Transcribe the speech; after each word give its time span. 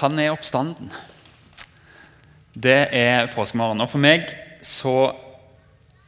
han 0.00 0.18
er 0.18 0.34
oppstanden. 0.34 0.90
Det 2.54 2.88
er 2.92 3.30
påskemorgen. 3.34 3.80
Og 3.80 3.90
for 3.92 4.02
meg 4.02 4.30
så 4.66 5.12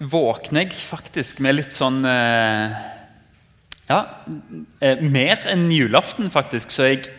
våkner 0.02 0.66
jeg 0.66 0.74
faktisk 0.82 1.40
med 1.44 1.60
litt 1.60 1.74
sånn 1.74 2.02
eh, 2.08 2.78
Ja, 3.86 4.00
eh, 4.82 5.02
mer 5.02 5.42
enn 5.50 5.68
julaften, 5.70 6.30
faktisk, 6.32 6.72
så 6.74 6.86
er 6.86 6.94
jeg 6.96 7.10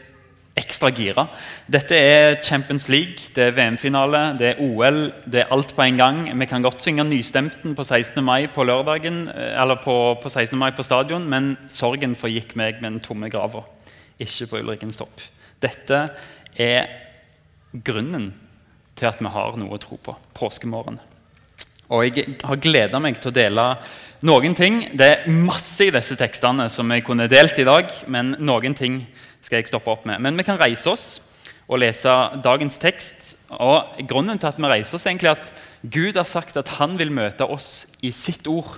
ekstra 0.60 0.92
gira. 0.94 1.26
Dette 1.72 1.98
er 1.98 2.36
Champions 2.46 2.86
League, 2.92 3.32
det 3.34 3.48
er 3.48 3.56
VM-finale, 3.58 4.22
det 4.38 4.52
er 4.52 4.62
OL. 4.62 5.00
Det 5.26 5.42
er 5.42 5.54
alt 5.54 5.74
på 5.74 5.86
en 5.86 5.98
gang. 5.98 6.20
Vi 6.28 6.50
kan 6.50 6.66
godt 6.66 6.84
synge 6.86 7.06
Nystemten 7.08 7.74
på 7.78 7.86
16. 7.86 8.22
mai 8.24 8.46
på 8.54 8.66
lørdagen, 8.68 9.28
eh, 9.34 9.56
eller 9.62 9.82
på, 9.82 9.96
på 10.22 10.30
16. 10.30 10.58
mai 10.60 10.72
på 10.76 10.86
stadion, 10.86 11.26
men 11.30 11.56
sorgen 11.70 12.18
forgikk 12.20 12.56
meg 12.60 12.82
med 12.82 12.98
den 12.98 13.04
tomme 13.04 13.32
grava. 13.34 13.64
Ikke 14.22 14.52
på 14.52 14.62
Ulrikkens 14.62 15.00
topp. 15.00 15.24
Dette 15.64 16.06
er 16.60 16.90
grunnen 17.74 18.32
til 18.98 19.10
at 19.10 19.22
vi 19.22 19.32
har 19.34 19.58
noe 19.58 19.76
å 19.76 19.82
tro 19.82 19.98
på. 19.98 20.16
Påskemorgen. 20.38 21.00
Og 21.94 22.06
jeg 22.08 22.38
har 22.42 22.62
gleda 22.62 23.00
meg 23.04 23.20
til 23.20 23.32
å 23.32 23.36
dele 23.36 23.66
noen 24.26 24.56
ting. 24.58 24.80
Det 24.96 25.10
er 25.10 25.28
masse 25.30 25.86
i 25.86 25.94
disse 25.94 26.16
tekstene 26.20 26.70
som 26.72 26.90
jeg 26.94 27.06
kunne 27.06 27.30
delt 27.32 27.60
i 27.60 27.68
dag, 27.68 27.92
men 28.08 28.36
noen 28.40 28.76
ting 28.78 29.04
skal 29.44 29.60
jeg 29.60 29.70
stoppe 29.70 29.92
opp 29.92 30.08
med. 30.08 30.22
Men 30.24 30.40
vi 30.40 30.46
kan 30.48 30.60
reise 30.62 30.90
oss 30.94 31.08
og 31.68 31.80
lese 31.82 32.12
dagens 32.44 32.80
tekst. 32.82 33.34
Og 33.52 34.00
Grunnen 34.10 34.40
til 34.40 34.52
at 34.52 34.60
vi 34.60 34.72
reiser 34.72 34.98
oss, 34.98 35.08
er 35.08 35.32
at 35.34 35.52
Gud 35.84 36.18
har 36.20 36.30
sagt 36.30 36.58
at 36.60 36.78
han 36.80 36.98
vil 37.00 37.12
møte 37.12 37.46
oss 37.46 37.88
i 38.02 38.14
sitt 38.16 38.48
ord. 38.48 38.78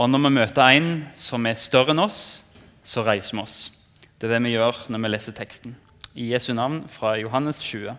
Og 0.00 0.10
når 0.10 0.26
vi 0.26 0.34
møter 0.40 0.74
en 0.74 0.90
som 1.14 1.46
er 1.46 1.60
større 1.60 1.94
enn 1.94 2.02
oss, 2.02 2.42
så 2.82 3.04
reiser 3.06 3.36
vi 3.36 3.44
oss. 3.44 3.56
Det 4.18 4.28
er 4.28 4.36
det 4.36 4.44
vi 4.46 4.56
gjør 4.56 4.86
når 4.90 5.04
vi 5.04 5.14
leser 5.14 5.36
teksten. 5.36 5.76
I 6.14 6.32
Jesu 6.34 6.52
navn 6.52 6.82
fra 6.92 7.14
Johannes 7.16 7.62
20. 7.64 7.96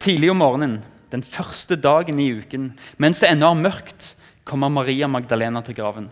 Tidlig 0.00 0.28
om 0.30 0.42
morgenen, 0.42 0.82
den 1.08 1.22
første 1.24 1.76
dagen 1.80 2.18
i 2.20 2.28
uken, 2.36 2.74
mens 3.00 3.22
det 3.22 3.30
ennå 3.32 3.48
er 3.48 3.62
mørkt, 3.62 4.10
kommer 4.44 4.68
Maria 4.68 5.08
Magdalena 5.08 5.62
til 5.64 5.78
graven. 5.78 6.10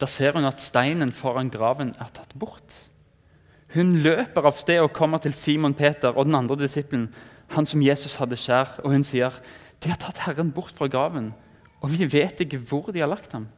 Da 0.00 0.08
ser 0.10 0.34
hun 0.34 0.46
at 0.48 0.62
steinen 0.62 1.12
foran 1.14 1.50
graven 1.54 1.92
er 2.02 2.10
tatt 2.14 2.34
bort. 2.34 2.74
Hun 3.76 3.98
løper 4.02 4.48
av 4.48 4.58
sted 4.58 4.80
og 4.82 4.94
kommer 4.96 5.22
til 5.22 5.36
Simon 5.36 5.76
Peter 5.76 6.10
og 6.10 6.26
den 6.26 6.38
andre 6.38 6.58
disippelen, 6.58 7.12
han 7.54 7.66
som 7.66 7.82
Jesus 7.82 8.18
hadde 8.18 8.36
skjær, 8.36 8.80
og 8.82 8.92
hun 8.92 9.04
sier, 9.04 9.30
'De 9.78 9.90
har 9.90 9.96
tatt 10.02 10.18
Herren 10.26 10.50
bort 10.50 10.74
fra 10.74 10.88
graven, 10.88 11.32
og 11.80 11.90
vi 11.90 12.04
vet 12.10 12.40
ikke 12.40 12.58
hvor 12.58 12.90
de 12.90 13.00
har 13.00 13.08
lagt 13.08 13.32
ham.' 13.32 13.48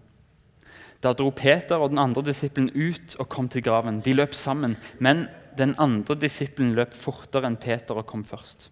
Da 1.03 1.13
dro 1.13 1.31
Peter 1.31 1.77
og 1.81 1.91
den 1.91 1.99
andre 1.99 2.23
disippelen 2.23 2.69
ut 2.75 3.17
og 3.19 3.29
kom 3.29 3.49
til 3.49 3.63
graven. 3.63 4.01
De 4.01 4.13
løp 4.13 4.35
sammen, 4.35 4.77
men 4.99 5.29
den 5.61 5.77
andre 5.81 6.17
disippelen 6.19 6.75
løp 6.77 6.95
fortere 6.97 7.49
enn 7.49 7.59
Peter 7.61 7.99
og 8.01 8.09
kom 8.09 8.25
først. 8.27 8.69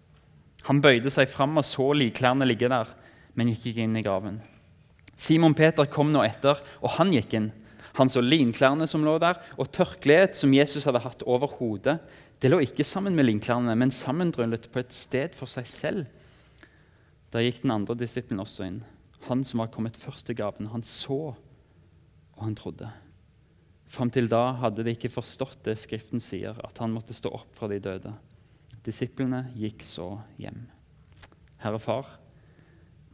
Han 0.67 0.81
bøyde 0.83 1.11
seg 1.13 1.29
fram 1.31 1.57
og 1.59 1.65
så 1.67 1.91
likklærne 1.95 2.47
ligge 2.47 2.69
der, 2.71 2.89
men 3.37 3.51
gikk 3.53 3.69
ikke 3.71 3.85
inn 3.85 3.97
i 3.99 4.03
graven. 4.05 4.41
Simon 5.19 5.55
Peter 5.55 5.87
kom 5.91 6.11
nå 6.13 6.23
etter, 6.23 6.59
og 6.83 6.95
han 6.97 7.11
gikk 7.15 7.35
inn. 7.37 7.49
Han 7.99 8.11
så 8.11 8.21
linklærne 8.23 8.87
som 8.87 9.03
lå 9.03 9.17
der, 9.21 9.39
og 9.59 9.71
tørkleet 9.75 10.37
som 10.37 10.53
Jesus 10.55 10.85
hadde 10.87 11.01
hatt 11.03 11.25
over 11.27 11.51
hodet. 11.59 11.97
Det 12.39 12.51
lå 12.51 12.61
ikke 12.63 12.85
sammen 12.87 13.17
med 13.17 13.27
linklærne, 13.27 13.75
men 13.75 13.91
sammenrullet 13.91 14.69
på 14.71 14.79
et 14.79 14.95
sted 14.95 15.35
for 15.35 15.51
seg 15.51 15.67
selv. 15.67 16.05
Da 17.33 17.43
gikk 17.43 17.63
den 17.65 17.75
andre 17.75 17.97
disippelen 17.99 18.41
også 18.41 18.67
inn. 18.67 18.79
Han 19.27 19.43
som 19.43 19.59
var 19.61 19.71
kommet 19.73 19.99
først 19.99 20.29
til 20.29 20.37
graven. 20.39 20.71
Han 20.71 20.85
så, 20.87 21.19
og 21.35 22.45
han 22.45 22.55
trodde. 22.55 22.87
Fram 23.89 24.11
til 24.13 24.29
da 24.29 24.51
hadde 24.61 24.85
de 24.85 24.93
ikke 24.93 25.09
forstått 25.09 25.63
det 25.65 25.79
Skriften 25.81 26.21
sier, 26.21 26.57
at 26.61 26.77
han 26.81 26.93
måtte 26.93 27.15
stå 27.17 27.31
opp 27.39 27.55
fra 27.57 27.69
de 27.71 27.79
døde. 27.81 28.11
Disiplene 28.85 29.47
gikk 29.57 29.81
så 29.85 30.11
hjem. 30.39 30.61
Herre 31.59 31.79
Far, 31.81 32.11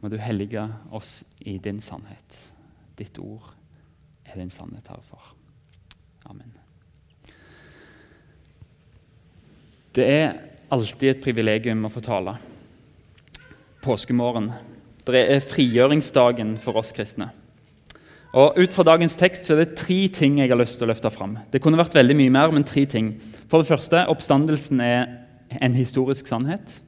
må 0.02 0.10
du 0.12 0.18
hellige 0.20 0.66
oss 0.94 1.22
i 1.40 1.56
din 1.62 1.80
sannhet. 1.82 2.36
Ditt 2.96 3.16
ord 3.18 3.48
er 4.28 4.36
din 4.36 4.52
sannhet, 4.52 4.86
Herre 4.92 5.02
Far. 5.08 5.32
Amen. 6.28 6.52
Det 9.96 10.04
er 10.04 10.36
alltid 10.68 11.14
et 11.14 11.24
privilegium 11.24 11.88
å 11.88 11.92
få 11.92 12.04
tale. 12.04 12.36
Påskemorgen. 13.80 14.50
Det 15.06 15.22
er 15.24 15.40
frigjøringsdagen 15.40 16.56
for 16.60 16.76
oss 16.82 16.92
kristne. 16.92 17.30
Og 18.34 18.58
Ut 18.58 18.74
fra 18.74 18.84
dagens 18.84 19.16
tekst 19.16 19.46
så 19.46 19.54
er 19.54 19.62
det 19.62 19.78
tre 19.78 20.08
ting 20.12 20.40
jeg 20.40 20.50
har 20.50 20.58
lyst 20.58 20.78
til 20.80 20.88
å 20.88 20.90
løfte 20.90 21.12
fram. 21.14 21.38
Det 21.52 21.62
kunne 21.62 21.78
vært 21.80 21.94
veldig 21.96 22.16
mye 22.18 22.34
mer, 22.34 22.52
men 22.52 22.66
tre 22.66 22.84
ting. 22.90 23.14
For 23.48 23.62
det 23.62 23.70
første, 23.70 24.02
oppstandelsen 24.10 24.82
er 24.84 25.06
en 25.62 25.76
historisk 25.76 26.28
sannhet. 26.28 26.80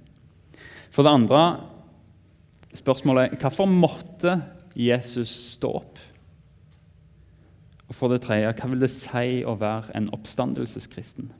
For 0.91 1.07
det 1.07 1.15
andre, 1.15 1.43
spørsmålet 2.77 3.39
hvorfor 3.41 3.71
måtte 3.71 4.41
Jesus 4.79 5.31
stå 5.55 5.73
opp? 5.81 6.01
Og 7.89 7.97
for 7.97 8.13
det 8.13 8.21
tredje, 8.27 8.53
hva 8.53 8.69
vil 8.69 8.83
det 8.85 8.93
si 8.93 9.43
å 9.47 9.57
være 9.57 9.95
en 9.97 10.11
oppstandelseskristen? 10.13 11.31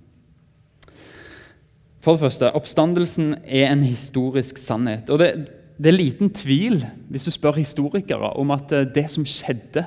For 1.99 2.15
det 2.15 2.23
første, 2.23 2.49
Oppstandelsen 2.55 3.35
er 3.45 3.73
en 3.73 3.83
historisk 3.83 4.57
sannhet. 4.57 5.11
og 5.11 5.19
det, 5.19 5.33
det 5.79 5.93
er 5.93 5.95
liten 5.95 6.33
tvil 6.35 6.83
hvis 7.09 7.29
du 7.29 7.31
spør 7.31 7.61
historikere, 7.61 8.33
om 8.35 8.51
at 8.51 8.73
det 8.95 9.07
som 9.13 9.27
skjedde 9.27 9.85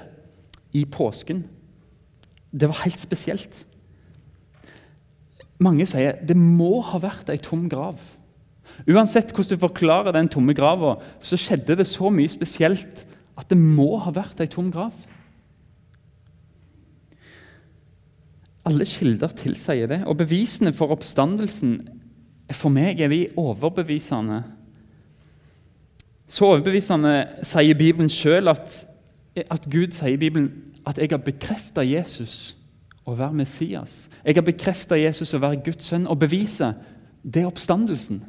i 0.72 0.85
påsken, 0.88 1.44
det 2.52 2.68
var 2.72 2.84
helt 2.85 3.00
spesielt. 3.00 3.66
Mange 5.62 5.85
sier 5.88 6.18
det 6.25 6.38
må 6.40 6.79
ha 6.88 7.00
vært 7.03 7.29
ei 7.31 7.40
tom 7.44 7.68
grav. 7.72 8.00
Uansett 8.90 9.34
hvordan 9.35 9.59
du 9.59 9.62
forklarer 9.62 10.16
den 10.16 10.29
tomme 10.31 10.56
grava, 10.57 10.96
så 11.22 11.38
skjedde 11.40 11.78
det 11.78 11.88
så 11.90 12.09
mye 12.13 12.31
spesielt 12.31 13.06
at 13.38 13.50
det 13.52 13.59
må 13.59 13.94
ha 14.02 14.13
vært 14.16 14.41
ei 14.41 14.50
tom 14.52 14.72
grav. 14.73 14.96
Alle 18.68 18.85
kilder 18.85 19.34
tilsier 19.38 19.90
det, 19.90 20.02
og 20.06 20.19
bevisene 20.19 20.73
for 20.73 20.94
oppstandelsen 20.94 21.79
for 22.52 22.73
meg 22.73 23.00
er 23.02 23.12
de 23.12 23.23
overbevisende. 23.40 24.41
Så 26.31 26.47
overbevisende 26.47 27.25
sier 27.44 27.75
Bibelen 27.75 28.09
sjøl 28.12 28.47
at, 28.47 28.86
at 29.36 29.66
Gud 29.72 29.92
sier 29.92 30.16
i 30.16 30.19
Bibelen 30.19 30.52
at 30.88 30.97
jeg 30.97 31.12
har 31.12 31.19
bekrefta 31.22 31.84
Jesus 31.84 32.56
å 33.03 33.18
være 33.18 33.36
Messias. 33.42 34.06
Jeg 34.24 34.38
har 34.38 34.46
bekrefta 34.46 34.96
Jesus 34.96 35.34
å 35.36 35.41
være 35.44 35.59
Guds 35.66 35.90
sønn. 35.91 36.08
Og 36.08 36.22
beviset, 36.22 36.80
det 37.22 37.44
er 37.44 37.50
oppstandelsen. 37.50 38.22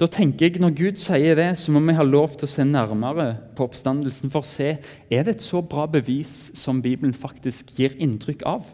Da 0.00 0.08
tenker 0.08 0.48
jeg, 0.48 0.60
Når 0.60 0.72
Gud 0.78 0.96
sier 0.96 1.36
det, 1.36 1.50
så 1.58 1.72
må 1.72 1.82
vi 1.84 1.94
ha 1.94 2.02
lov 2.02 2.32
til 2.38 2.48
å 2.48 2.50
se 2.50 2.64
nærmere 2.64 3.36
på 3.56 3.68
oppstandelsen 3.68 4.32
for 4.32 4.40
å 4.40 4.48
se 4.48 4.70
er 5.10 5.26
det 5.26 5.36
et 5.36 5.44
så 5.44 5.60
bra 5.60 5.84
bevis 5.86 6.50
som 6.58 6.80
Bibelen 6.82 7.12
faktisk 7.14 7.76
gir 7.76 7.92
inntrykk 7.98 8.42
av. 8.48 8.64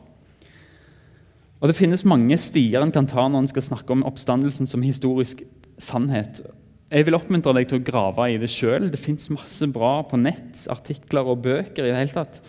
Og 1.59 1.69
Det 1.69 1.77
finnes 1.77 2.07
mange 2.07 2.39
stier 2.39 2.81
en 2.81 2.95
kan 2.95 3.07
ta 3.07 3.27
når 3.27 3.43
en 3.43 3.51
skal 3.51 3.67
snakke 3.67 3.93
om 3.93 4.07
oppstandelsen 4.07 4.71
som 4.71 4.87
historisk 4.87 5.43
sannhet. 5.79 6.39
Jeg 6.89 7.05
vil 7.05 7.19
oppmuntre 7.19 7.53
deg 7.53 7.67
til 7.69 7.83
å 7.83 7.85
grave 7.85 8.31
i 8.33 8.39
det 8.41 8.49
sjøl. 8.49 8.87
Det 8.89 9.01
fins 9.01 9.29
masse 9.29 9.67
bra 9.69 9.99
på 10.09 10.17
nett, 10.17 10.63
artikler 10.73 11.27
og 11.29 11.43
bøker. 11.45 11.85
i 11.85 11.91
det 11.93 11.99
hele 11.99 12.15
tatt. 12.15 12.41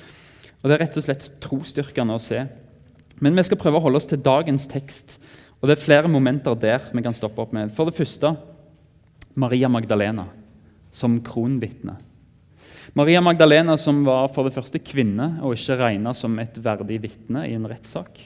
Og 0.63 0.69
Det 0.69 0.75
er 0.75 0.79
rett 0.85 0.97
og 0.97 1.03
slett 1.03 1.31
trosstyrkende 1.43 2.15
å 2.15 2.21
se. 2.23 2.47
Men 3.19 3.35
vi 3.35 3.43
skal 3.43 3.59
prøve 3.59 3.79
å 3.79 3.83
holde 3.83 3.97
oss 3.97 4.07
til 4.07 4.23
dagens 4.23 4.67
tekst. 4.67 5.19
Og 5.59 5.67
Det 5.67 5.77
er 5.77 5.83
flere 5.83 6.07
momenter 6.07 6.55
der 6.55 6.79
vi 6.93 7.01
kan 7.01 7.13
stoppe 7.13 7.41
opp 7.41 7.51
med. 7.51 7.71
For 7.71 7.85
det 7.85 7.95
første 7.95 8.37
Maria 9.35 9.67
Magdalena 9.67 10.27
som 10.89 11.19
kronvitne. 11.19 11.97
Maria 12.95 13.21
Magdalena 13.21 13.77
som 13.77 14.05
var 14.05 14.31
for 14.33 14.47
det 14.47 14.55
første 14.55 14.79
kvinne 14.79 15.41
og 15.43 15.53
ikke 15.53 15.77
regna 15.83 16.13
som 16.13 16.39
et 16.39 16.55
verdig 16.55 17.01
vitne 17.01 17.43
i 17.45 17.53
en 17.53 17.67
rettssak. 17.67 18.17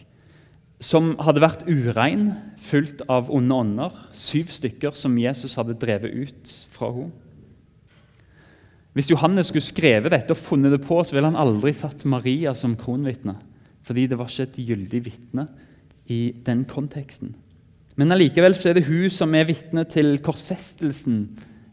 Som 0.83 1.13
hadde 1.23 1.43
vært 1.43 1.63
urein, 1.69 2.33
fullt 2.59 3.05
av 3.11 3.29
onde 3.31 3.55
ånder. 3.55 3.99
Syv 4.15 4.51
stykker 4.51 4.95
som 4.97 5.15
Jesus 5.19 5.55
hadde 5.59 5.77
drevet 5.79 6.11
ut 6.11 6.55
fra 6.73 6.91
henne. 6.91 7.19
Hvis 8.93 9.09
Johannes 9.09 9.47
skulle 9.49 9.65
skrevet 9.65 10.13
dette 10.13 10.35
og 10.35 10.37
funnet 10.37 10.75
det 10.75 10.83
på, 10.83 10.99
så 11.01 11.15
ville 11.15 11.31
han 11.31 11.39
aldri 11.39 11.71
satt 11.73 12.03
Maria 12.05 12.51
som 12.53 12.75
kronvitne. 12.77 13.33
Fordi 13.83 14.03
det 14.05 14.19
var 14.19 14.29
ikke 14.29 14.45
et 14.51 14.59
gyldig 14.67 14.99
vitne 15.07 15.47
i 16.13 16.19
den 16.45 16.61
konteksten. 16.69 17.33
Men 17.97 18.13
allikevel 18.13 18.53
så 18.57 18.69
er 18.69 18.77
det 18.77 18.85
hun 18.85 19.09
som 19.13 19.33
er 19.33 19.47
vitne 19.49 19.85
til 19.89 20.15
korsfestelsen, 20.21 21.25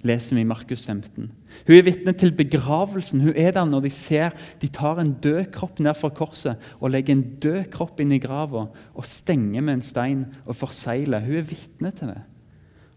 leser 0.06 0.37
vi 0.37 0.43
i 0.44 0.49
Markus 0.49 0.82
15. 0.87 1.29
Hun 1.67 1.75
er 1.76 1.85
vitne 1.85 2.12
til 2.17 2.32
begravelsen. 2.37 3.20
Hun 3.20 3.37
er 3.37 3.52
der 3.56 3.67
når 3.69 3.85
de 3.85 3.91
ser 3.93 4.35
de 4.62 4.69
tar 4.73 5.00
en 5.00 5.12
død 5.23 5.50
kropp 5.52 5.81
ned 5.81 5.94
fra 5.99 6.08
korset 6.08 6.70
og 6.81 6.93
legger 6.94 7.17
en 7.17 7.25
død 7.43 7.64
kropp 7.73 8.00
inn 8.00 8.14
i 8.17 8.20
grava 8.23 8.67
og 8.70 9.08
stenger 9.08 9.61
med 9.61 9.79
en 9.79 9.85
stein 9.85 10.26
og 10.47 10.56
forsegler. 10.56 11.25
Hun 11.26 11.41
er 11.41 11.49
vitne 11.49 11.93
til 11.97 12.14
det. 12.14 12.20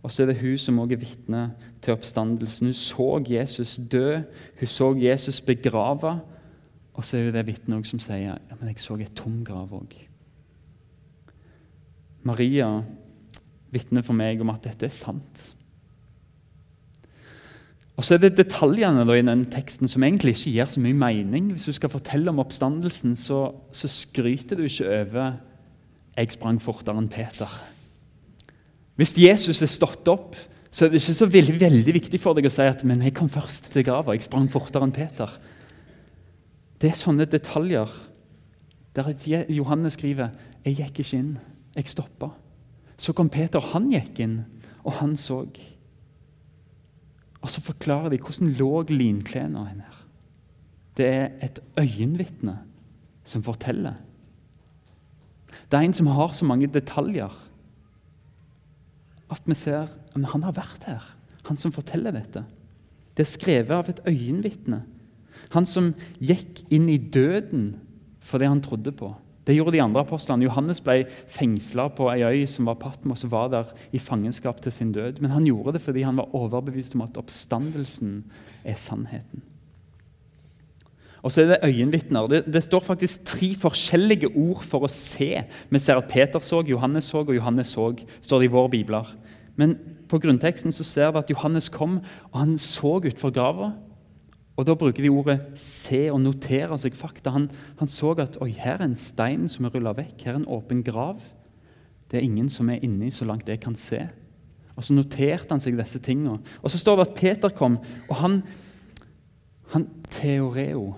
Og 0.03 0.11
så 0.11 0.23
er 0.23 0.31
det 0.31 0.41
hun 0.41 0.57
som 0.59 0.79
også 0.83 0.95
er 0.95 1.03
vitne 1.03 1.44
til 1.81 1.95
oppstandelsen. 1.95 2.71
Hun 2.71 2.73
så 2.77 3.09
Jesus 3.29 3.79
dø, 3.91 4.19
hun 4.59 4.67
så 4.67 4.94
Jesus 4.99 5.41
begrave. 5.41 6.17
Og 6.94 7.06
så 7.06 7.17
er 7.17 7.31
det 7.31 7.47
vitnet 7.47 7.88
som 7.88 8.01
sier 8.03 8.35
ja, 8.35 8.57
men 8.59 8.69
jeg 8.69 8.83
så 8.83 8.99
et 9.01 9.15
tom 9.17 9.41
grav 9.47 9.71
òg. 9.73 9.95
Maria 12.23 12.67
vitner 13.73 14.03
for 14.06 14.15
meg 14.15 14.41
om 14.44 14.51
at 14.53 14.63
dette 14.67 14.88
er 14.88 14.94
sant. 14.94 15.49
Og 17.94 18.06
så 18.06 18.16
er 18.16 18.24
det 18.24 18.38
detaljene 18.40 19.06
da, 19.06 19.16
i 19.16 19.25
den 19.25 19.44
teksten 19.54 19.90
som 19.90 20.04
egentlig 20.06 20.34
ikke 20.34 20.54
gir 20.56 20.72
så 20.72 20.81
mye 20.81 20.98
mening. 20.98 21.51
Hvis 21.54 21.68
du 21.69 21.75
skal 21.78 21.92
fortelle 21.94 22.31
om 22.31 22.42
oppstandelsen, 22.42 23.13
så, 23.19 23.51
så 23.72 23.90
skryter 23.92 24.57
du 24.57 24.66
ikke 24.66 24.90
over 24.90 25.38
'jeg 26.18 26.31
sprang 26.34 26.62
fortere 26.62 26.98
enn 26.98 27.10
Peter'. 27.10 27.62
Hvis 28.95 29.18
Jesus 29.18 29.62
er 29.62 29.69
stått 29.69 30.07
opp, 30.07 30.36
så 30.72 30.86
er 30.86 30.90
det 30.90 31.01
ikke 31.01 31.13
så 31.13 31.25
veldig, 31.25 31.60
veldig 31.62 31.94
viktig 31.94 32.19
for 32.19 32.34
deg 32.34 32.45
å 32.45 32.50
si 32.50 32.62
at 32.62 32.84
'men 32.84 33.01
jeg 33.01 33.13
kom 33.13 33.30
først 33.30 33.72
til 33.72 33.84
grava, 33.84 34.13
jeg 34.13 34.24
sprang 34.24 34.50
fortere 34.50 34.84
enn 34.84 34.92
Peter'. 34.92 35.38
Det 36.81 36.90
er 36.90 36.95
sånne 36.95 37.25
detaljer 37.25 37.90
der 38.95 39.45
Johannes 39.50 39.94
skriver 39.94 40.30
'jeg 40.66 40.75
gikk 40.78 41.00
ikke 41.00 41.18
inn, 41.18 41.40
jeg 41.75 41.86
stoppa'. 41.86 42.31
Så 42.98 43.13
kom 43.13 43.30
Peter, 43.30 43.60
han 43.60 43.92
gikk 43.92 44.19
inn, 44.19 44.45
og 44.84 44.94
han 44.94 45.16
så. 45.16 45.45
Og 47.44 47.51
så 47.51 47.62
forklarer 47.62 48.13
de 48.13 48.22
hvordan 48.24 48.56
lå 48.56 48.86
linklærne 48.88 49.66
her. 49.68 50.00
Det 50.98 51.07
er 51.07 51.30
et 51.44 51.60
øyenvitne 51.80 52.57
som 53.24 53.44
forteller. 53.44 53.98
Det 55.72 55.78
er 55.78 55.84
en 55.84 55.94
som 55.94 56.07
har 56.07 56.31
så 56.31 56.45
mange 56.45 56.68
detaljer 56.68 57.34
at 59.34 59.42
vi 59.45 59.56
ser 59.57 59.88
at 60.13 60.25
han 60.30 60.44
har 60.45 60.54
vært 60.54 60.86
her. 60.86 61.04
Han 61.48 61.57
som 61.57 61.74
forteller 61.74 62.13
dette. 62.13 62.44
Det 63.18 63.25
er 63.25 63.31
skrevet 63.31 63.72
av 63.75 63.90
et 63.90 64.01
øyenvitne. 64.07 64.84
Han 65.54 65.66
som 65.66 65.92
gikk 66.22 66.63
inn 66.74 66.88
i 66.90 66.98
døden 66.98 67.74
for 68.24 68.40
det 68.40 68.48
han 68.48 68.62
trodde 68.62 68.94
på. 68.95 69.10
Det 69.44 69.56
gjorde 69.57 69.75
de 69.75 69.81
andre 69.84 70.04
apostlene. 70.06 70.45
Johannes 70.48 70.80
ble 70.84 71.04
fengsla 71.31 71.90
på 71.92 72.07
ei 72.13 72.24
øy 72.24 72.44
som 72.48 72.69
var 72.69 72.80
Patmos 72.80 73.25
og 73.28 73.34
var 73.34 73.50
der 73.51 73.72
i 73.92 74.00
fangenskap 74.00 74.62
til 74.63 74.72
sin 74.72 74.94
død. 74.95 75.19
Men 75.19 75.36
han 75.36 75.48
gjorde 75.48 75.75
det 75.75 75.84
fordi 75.84 76.06
han 76.07 76.18
var 76.18 76.31
overbevist 76.36 76.95
om 76.95 77.04
at 77.04 77.18
oppstandelsen 77.19 78.22
er 78.63 78.80
sannheten. 78.80 79.44
Og 81.24 81.31
så 81.31 81.42
er 81.42 81.54
det 81.54 81.63
øyenvitner. 81.63 82.28
Det, 82.28 82.44
det, 82.54 82.63
står 82.63 82.80
faktisk 82.84 83.24
tre 83.25 83.54
forskjellige 83.56 84.28
ord 84.36 84.63
for 84.63 84.84
å 84.84 84.92
se. 84.92 85.44
Vi 85.72 85.80
ser 85.80 86.00
at 86.00 86.10
Peter 86.12 86.44
så, 86.44 86.60
Johannes 86.68 87.07
så 87.12 87.24
og 87.24 87.36
Johannes 87.36 87.72
så, 87.75 87.94
står 88.22 88.44
det 88.44 88.50
i 88.50 88.51
våre 88.51 88.72
bibler. 88.72 89.07
Men 89.56 89.78
på 90.12 90.19
grunnteksten 90.19 90.75
så 90.75 90.84
ser 90.84 91.13
vi 91.13 91.24
at 91.24 91.31
Johannes 91.31 91.69
kom, 91.72 92.01
og 92.31 92.40
han 92.40 92.57
så 92.60 92.98
utfor 93.00 93.31
grava. 93.31 93.72
Og 94.55 94.67
Da 94.67 94.75
bruker 94.75 95.01
de 95.01 95.09
ordet 95.09 95.39
'se' 95.55 96.11
og 96.11 96.21
notere 96.21 96.77
seg 96.77 96.94
fakta. 96.94 97.29
Han, 97.29 97.50
han 97.79 97.88
så 97.88 98.13
at 98.19 98.38
oi, 98.41 98.50
her 98.50 98.77
er 98.77 98.85
en 98.85 98.95
stein 98.95 99.47
som 99.50 99.65
er 99.65 99.73
rulla 99.73 99.94
vekk. 99.97 100.21
Her 100.21 100.33
er 100.33 100.35
en 100.35 100.47
åpen 100.47 100.83
grav. 100.83 101.21
Det 102.11 102.19
er 102.19 102.23
ingen 102.23 102.50
som 102.50 102.69
er 102.69 102.83
inni, 102.83 103.09
så 103.09 103.25
langt 103.25 103.50
jeg 103.50 103.59
kan 103.59 103.75
se. 103.75 104.09
Og 104.75 104.83
Så 104.83 104.94
noterte 104.94 105.50
han 105.50 105.59
seg 105.59 105.77
disse 105.77 106.00
tingene. 106.00 106.39
Og 106.61 106.71
Så 106.71 106.77
står 106.77 106.95
det 106.95 107.07
at 107.07 107.15
Peter 107.15 107.50
kom, 107.50 107.77
og 108.09 108.15
han, 108.15 108.44
han 109.73 109.88
teoreo. 110.09 110.95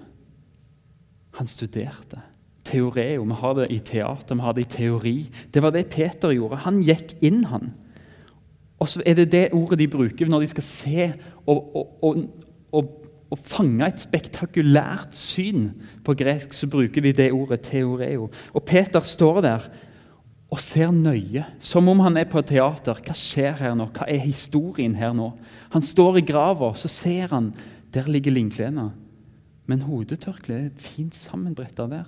Han 1.40 1.48
studerte. 1.48 2.20
Teoreo. 2.64 3.24
Vi 3.24 3.34
har 3.34 3.54
det 3.54 3.72
i 3.72 3.80
teater, 3.80 4.36
vi 4.36 4.42
har 4.42 4.54
det 4.54 4.62
i 4.66 4.78
teori. 4.78 5.30
Det 5.54 5.62
var 5.62 5.72
det 5.72 5.90
Peter 5.90 6.32
gjorde. 6.32 6.56
Han 6.56 6.82
gikk 6.84 7.16
inn, 7.22 7.44
han. 7.46 7.74
Og 8.80 8.88
så 8.88 9.02
er 9.06 9.14
det 9.14 9.32
det 9.32 9.50
ordet 9.54 9.80
de 9.80 9.88
bruker 9.88 10.28
når 10.28 10.40
de 10.40 10.48
skal 10.48 10.64
se 10.64 11.14
og, 11.46 11.76
og, 11.76 12.04
og, 12.04 12.24
og 12.72 13.05
å 13.32 13.38
fange 13.40 13.88
et 13.88 14.04
spektakulært 14.04 15.16
syn. 15.18 15.72
På 16.06 16.16
gresk 16.18 16.54
så 16.54 16.70
bruker 16.72 17.04
de 17.04 17.14
det 17.16 17.32
ordet 17.34 17.64
teoreo. 17.68 18.30
Og 18.54 18.66
Peter 18.68 19.04
står 19.06 19.42
der 19.46 19.70
og 20.54 20.62
ser 20.62 20.92
nøye, 20.94 21.44
som 21.60 21.90
om 21.90 22.04
han 22.06 22.20
er 22.22 22.28
på 22.30 22.40
et 22.40 22.52
teater. 22.54 23.00
Hva 23.02 23.16
skjer 23.18 23.58
her 23.60 23.74
nå? 23.78 23.90
Hva 23.96 24.08
er 24.12 24.22
historien 24.24 24.94
her 24.96 25.16
nå? 25.18 25.32
Han 25.74 25.84
står 25.84 26.22
i 26.22 26.28
grava, 26.28 26.72
så 26.78 26.92
ser 26.92 27.34
han 27.34 27.50
der 27.96 28.08
ligger 28.12 28.36
linklena. 28.36 28.92
Men 29.66 29.82
hodetørkleet 29.88 30.70
er 30.70 30.86
fint 30.94 31.18
sammenbretta 31.18 31.88
der. 31.90 32.06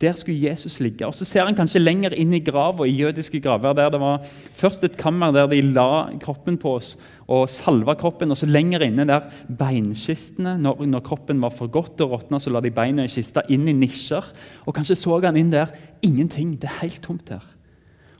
Der 0.00 0.16
skulle 0.16 0.40
Jesus 0.40 0.80
ligge. 0.80 1.06
Og 1.06 1.14
Så 1.14 1.24
ser 1.28 1.44
han 1.44 1.54
kanskje 1.54 1.82
lenger 1.82 2.14
inn 2.16 2.32
i 2.32 2.40
grava, 2.40 2.86
i 2.88 2.96
jødiske 2.96 3.40
graver, 3.40 3.74
der 3.76 3.90
det 3.92 4.00
var 4.00 4.24
først 4.56 4.84
et 4.84 4.96
kammer 4.96 5.30
der 5.32 5.46
de 5.46 5.60
la 5.60 6.08
kroppen 6.20 6.56
på 6.58 6.78
oss 6.80 6.96
og 7.30 7.46
salva 7.50 7.94
kroppen. 7.98 8.32
Og 8.32 8.40
så 8.40 8.48
lenger 8.50 8.84
inne 8.86 9.06
der 9.08 9.28
beinkistene. 9.46 10.56
Når, 10.60 10.84
når 10.90 11.04
kroppen 11.06 11.40
var 11.42 11.54
for 11.54 11.70
godt 11.72 12.02
og 12.04 12.16
råtna, 12.16 12.40
så 12.42 12.52
la 12.52 12.62
de 12.64 12.72
beina 12.74 13.06
i 13.06 13.12
kista 13.12 13.44
inn 13.48 13.68
i 13.70 13.76
nisjer. 13.76 14.26
Og 14.66 14.76
kanskje 14.76 14.98
så 14.98 15.20
han 15.22 15.38
inn 15.38 15.54
der. 15.54 15.72
Ingenting. 16.02 16.56
Det 16.60 16.70
er 16.70 16.82
helt 16.82 17.02
tomt 17.06 17.28
der. 17.30 17.44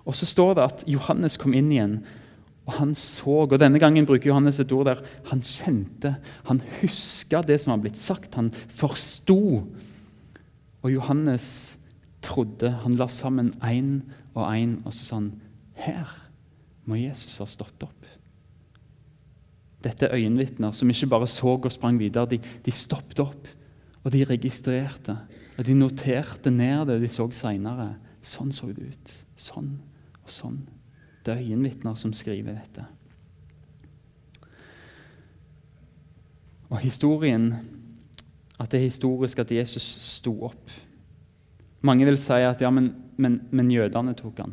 Og 0.07 0.17
så 0.17 0.27
står 0.27 0.57
det 0.57 0.65
at 0.65 0.87
Johannes 0.89 1.37
kom 1.39 1.53
inn 1.55 1.69
igjen, 1.71 1.99
og 2.67 2.73
han 2.79 2.95
så. 2.99 3.45
Og 3.45 3.59
denne 3.61 3.79
gangen 3.83 4.07
bruker 4.09 4.31
Johannes 4.31 4.61
et 4.63 4.73
ord 4.73 4.89
der 4.89 5.03
han 5.31 5.43
kjente. 5.45 6.15
Han 6.49 6.63
huska 6.81 7.43
det 7.47 7.61
som 7.61 7.75
var 7.75 7.85
blitt 7.85 8.01
sagt. 8.01 8.35
Han 8.39 8.51
forsto 8.51 9.67
og 10.81 10.89
Johannes 10.89 11.79
trodde. 12.25 12.73
Han 12.85 12.97
la 12.97 13.09
sammen 13.09 13.53
én 13.61 14.01
og 14.35 14.47
én, 14.55 14.79
og 14.85 14.95
så 14.95 15.05
sa 15.05 15.21
han 15.21 15.33
her 15.81 16.09
må 16.89 16.97
Jesus 16.97 17.39
ha 17.39 17.47
stått 17.47 17.83
opp. 17.85 18.20
Dette 19.85 20.07
er 20.07 20.19
øyenvitner 20.19 20.75
som 20.77 20.91
ikke 20.93 21.09
bare 21.09 21.29
så 21.31 21.55
og 21.57 21.73
sprang 21.73 21.99
videre. 21.99 22.29
De, 22.29 22.39
de 22.39 22.73
stoppet 22.75 23.23
opp, 23.25 23.49
og 24.05 24.13
de 24.13 24.25
registrerte. 24.25 25.17
Og 25.59 25.67
de 25.67 25.75
noterte 25.77 26.51
ned 26.53 26.87
det 26.89 27.01
de 27.03 27.09
så 27.09 27.29
seinere. 27.33 27.95
Sånn 28.21 28.53
så 28.53 28.69
det 28.73 28.93
ut. 28.93 29.13
Sånn 29.41 29.75
og 30.21 30.31
sånn. 30.31 30.61
Det 31.25 31.35
er 31.35 31.45
øyenvitner 31.45 31.97
som 31.97 32.13
skriver 32.17 32.61
dette. 32.61 32.87
Og 36.71 36.79
historien 36.85 37.51
at 38.61 38.71
det 38.71 38.81
er 38.81 38.91
historisk 38.91 39.41
at 39.41 39.53
Jesus 39.53 39.85
sto 40.05 40.35
opp. 40.51 40.73
Mange 41.83 42.05
vil 42.05 42.19
si 42.21 42.37
at 42.45 42.61
ja, 42.61 42.69
men, 42.71 42.93
men, 43.17 43.41
men 43.51 43.73
jødene 43.73 44.13
tok 44.17 44.43
han. 44.45 44.53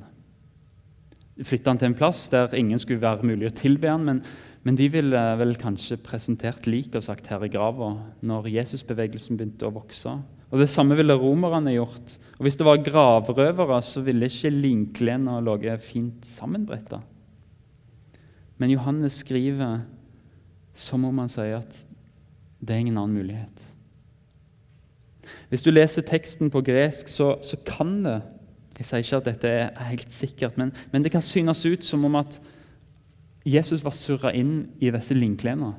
Flytta 1.43 1.73
han 1.73 1.79
til 1.81 1.91
en 1.91 1.97
plass 1.97 2.23
der 2.31 2.55
ingen 2.57 2.79
skulle 2.81 3.03
være 3.03 3.27
mulig 3.27 3.51
å 3.51 3.55
tilbe 3.55 3.91
han, 3.91 4.05
men, 4.07 4.21
men 4.63 4.75
de 4.75 4.87
ville 4.91 5.21
vel 5.39 5.55
kanskje 5.59 5.99
presentert 6.01 6.67
liket 6.67 6.95
og 6.99 7.03
sagt 7.03 7.27
'her 7.27 7.43
i 7.45 7.49
grava' 7.49 7.97
når 8.21 8.49
Jesusbevegelsen 8.49 9.37
begynte 9.37 9.67
å 9.67 9.73
vokse. 9.73 10.17
Og 10.51 10.59
Det 10.59 10.69
samme 10.69 10.95
ville 10.95 11.13
romerne 11.13 11.73
gjort. 11.75 12.17
Og 12.39 12.43
Hvis 12.45 12.57
det 12.57 12.65
var 12.65 12.83
gravrøvere, 12.83 13.81
så 13.81 14.01
ville 14.01 14.25
ikke 14.25 14.49
linklena 14.49 15.39
ligget 15.39 15.81
fint 15.81 16.25
sammenbretta. 16.25 17.01
Men 18.57 18.71
Johannes 18.71 19.13
skriver 19.13 19.81
som 20.73 21.05
om 21.05 21.17
han 21.17 21.29
sier 21.29 21.57
at 21.57 21.85
det 22.61 22.73
er 22.73 22.79
ingen 22.79 22.97
annen 22.97 23.17
mulighet. 23.17 23.63
Hvis 25.49 25.63
du 25.63 25.71
leser 25.71 26.05
teksten 26.07 26.51
på 26.51 26.61
gresk, 26.61 27.07
så, 27.07 27.35
så 27.41 27.57
kan 27.65 28.03
det 28.05 28.21
Jeg 28.77 28.85
sier 28.85 29.01
ikke 29.01 29.17
at 29.17 29.25
dette 29.25 29.49
er 29.49 29.87
helt 29.89 30.11
sikkert, 30.13 30.57
men, 30.57 30.69
men 30.91 31.01
det 31.01 31.09
kan 31.11 31.21
synes 31.25 31.65
ut 31.65 31.83
som 31.83 32.03
om 32.05 32.15
at 32.19 32.35
Jesus 33.47 33.83
var 33.85 33.95
surra 33.95 34.33
inn 34.35 34.67
i 34.83 34.91
disse 34.91 35.15
linklærne. 35.15 35.73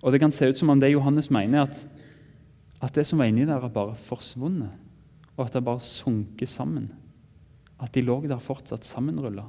Og 0.00 0.12
det 0.12 0.20
kan 0.22 0.32
se 0.32 0.48
ut 0.48 0.58
som 0.58 0.70
om 0.72 0.80
det 0.80 0.92
Johannes 0.92 1.30
mener, 1.32 1.66
at, 1.66 1.82
at 2.80 2.94
det 2.94 3.06
som 3.08 3.20
var 3.20 3.28
inni 3.28 3.44
der, 3.44 3.58
er 3.58 3.72
bare 3.72 3.98
forsvunnet. 3.98 4.70
Og 5.36 5.46
at 5.46 5.56
det 5.56 5.64
bare 5.66 5.82
sunket 5.82 6.48
sammen. 6.52 6.90
At 7.80 7.92
de 7.96 8.04
lå 8.04 8.20
der 8.28 8.40
fortsatt 8.42 8.86
sammenrulla. 8.86 9.46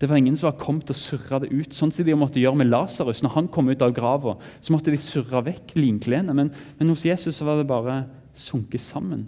Det 0.00 0.08
var 0.08 0.16
ingen 0.16 0.36
som 0.38 0.48
var 0.48 0.60
kommet 0.60 0.88
og 0.88 0.96
surra 0.96 1.42
det 1.42 1.50
ut, 1.52 1.74
sånn 1.76 1.92
som 1.92 2.06
de 2.06 2.14
måtte 2.16 2.40
gjøre 2.40 2.62
med 2.62 2.70
Lasarus. 2.70 3.20
Når 3.20 3.34
han 3.34 3.50
kom 3.52 3.68
ut 3.68 3.82
av 3.84 3.92
grava, 3.92 4.38
så 4.64 4.72
måtte 4.72 4.94
de 4.94 5.00
surre 5.00 5.42
vekk 5.50 5.74
linklærne. 5.76 6.32
Men, 6.36 6.48
men 6.78 6.92
hos 6.92 7.04
Jesus 7.04 7.42
var 7.44 7.60
det 7.60 7.68
bare 7.68 8.06
sunket 8.32 8.80
sammen. 8.80 9.26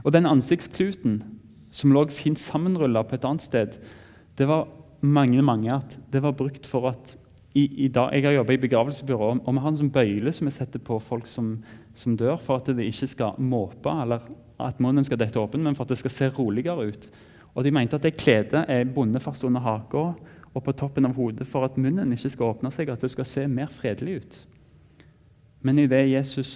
Og 0.00 0.14
den 0.16 0.28
ansiktskluten 0.30 1.20
som 1.74 1.92
lå 1.92 2.06
fint 2.08 2.40
sammenrulla 2.40 3.04
på 3.04 3.18
et 3.18 3.28
annet 3.28 3.44
sted, 3.44 3.76
det 4.40 4.48
var 4.48 4.64
mange 5.00 5.42
mange 5.44 5.72
at 5.74 5.96
det 6.12 6.22
var 6.24 6.36
brukt 6.36 6.66
for 6.68 6.90
at 6.92 7.16
i, 7.56 7.86
i 7.86 7.88
dag, 7.88 8.12
Jeg 8.12 8.24
har 8.24 8.32
jobba 8.32 8.52
i 8.52 8.60
begravelsesbyrå, 8.60 9.28
og 9.40 9.54
vi 9.54 9.60
har 9.64 9.70
en 9.70 9.78
sånn 9.78 9.92
bøyle 9.92 10.32
som 10.32 10.44
vi 10.44 10.52
setter 10.52 10.82
på 10.84 10.98
folk 11.00 11.24
som, 11.24 11.54
som, 11.96 12.12
dør, 12.12 12.36
for 12.36 12.60
at 12.60 12.68
det 12.76 12.84
ikke 12.84 13.08
skal 13.08 13.38
måpe, 13.40 13.88
eller 13.88 14.26
at 14.60 14.82
munnen 14.84 15.06
skal 15.06 15.16
dette 15.16 15.40
åpen, 15.40 15.62
men 15.64 15.74
for 15.74 15.86
at 15.86 15.94
det 15.94 15.96
skal 16.02 16.12
se 16.12 16.28
roligere 16.36 16.90
ut. 16.90 17.08
Og 17.56 17.64
De 17.64 17.72
mente 17.72 17.96
at 17.96 18.04
det 18.04 18.18
kledet 18.20 18.66
er 18.68 18.84
bundet 18.84 19.24
fast 19.24 19.44
under 19.48 19.64
haka 19.64 20.10
og 20.52 20.64
på 20.64 20.74
toppen 20.76 21.08
av 21.08 21.16
hodet 21.16 21.48
for 21.48 21.64
at 21.64 21.80
munnen 21.80 22.12
ikke 22.12 22.32
skal 22.32 22.52
åpne 22.52 22.72
seg, 22.72 22.92
at 22.92 23.00
det 23.00 23.12
skal 23.12 23.28
se 23.28 23.46
mer 23.48 23.72
fredelig 23.72 24.20
ut. 24.20 24.38
Men 25.64 25.80
idet 25.80 26.10
Jesus 26.10 26.52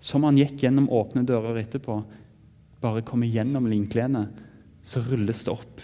som 0.00 0.24
han 0.24 0.38
gikk 0.38 0.62
gjennom 0.62 0.88
åpne 0.94 1.26
dører 1.26 1.58
etterpå, 1.60 2.00
bare 2.80 3.02
kommer 3.06 3.28
gjennom 3.28 3.66
linklenet, 3.68 4.30
så 4.82 5.02
rulles 5.04 5.42
det 5.44 5.52
opp 5.52 5.82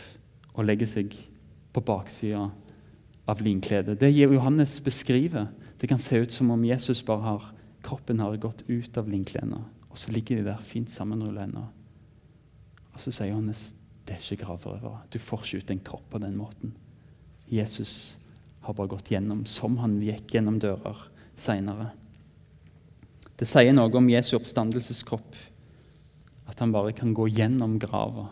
og 0.55 0.65
legger 0.65 0.89
seg 0.89 1.13
på 1.77 1.83
baksida 1.85 2.47
av 3.29 3.43
linkledet. 3.45 3.99
Det 4.01 4.09
Johannes 4.17 4.79
beskriver, 4.81 5.51
det 5.77 5.91
kan 5.91 6.01
se 6.01 6.17
ut 6.17 6.33
som 6.33 6.51
om 6.51 6.65
Jesus 6.65 7.03
bare 7.05 7.21
har 7.23 7.51
kroppen 7.85 8.21
har 8.21 8.37
gått 8.41 8.65
ut 8.67 8.97
av 8.97 9.11
linklærne, 9.13 9.59
og 9.91 9.99
så 10.01 10.15
ligger 10.15 10.41
de 10.41 10.47
der 10.49 10.63
fint 10.65 10.89
sammenrulla 10.91 11.45
ennå. 11.45 11.67
Og 12.95 13.03
så 13.03 13.13
sier 13.13 13.35
Johannes 13.35 13.75
det 14.07 14.15
er 14.15 14.23
ikke 14.23 14.47
gravrøvere. 14.47 15.03
Du 15.13 15.19
får 15.21 15.45
ikke 15.45 15.61
ut 15.61 15.71
en 15.75 15.85
kropp 15.91 16.09
på 16.15 16.21
den 16.23 16.37
måten. 16.39 16.73
Jesus 17.51 18.17
har 18.65 18.75
bare 18.75 18.95
gått 18.95 19.11
gjennom 19.11 19.45
som 19.51 19.77
han 19.83 19.99
gikk 20.01 20.33
gjennom 20.37 20.57
dører 20.63 21.05
seinere. 21.37 21.91
Det 23.37 23.49
sier 23.51 23.75
noe 23.77 23.93
om 23.99 24.09
Jesu 24.09 24.37
oppstandelseskropp, 24.39 25.37
at 26.49 26.63
han 26.63 26.73
bare 26.73 26.95
kan 26.97 27.13
gå 27.13 27.29
gjennom 27.35 27.77
grava. 27.83 28.31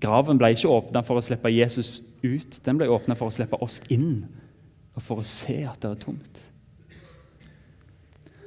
Graven 0.00 0.40
ble 0.40 0.50
ikke 0.54 0.72
åpna 0.72 1.04
for 1.06 1.20
å 1.20 1.24
slippe 1.24 1.52
Jesus 1.52 2.00
ut, 2.24 2.58
den 2.64 2.80
ble 2.80 2.90
åpna 2.90 3.14
for 3.18 3.30
å 3.30 3.34
slippe 3.34 3.60
oss 3.62 3.78
inn 3.94 4.24
og 4.94 5.02
for 5.02 5.20
å 5.20 5.26
se 5.26 5.60
at 5.66 5.80
det 5.82 5.90
er 5.90 6.02
tomt. 6.02 6.40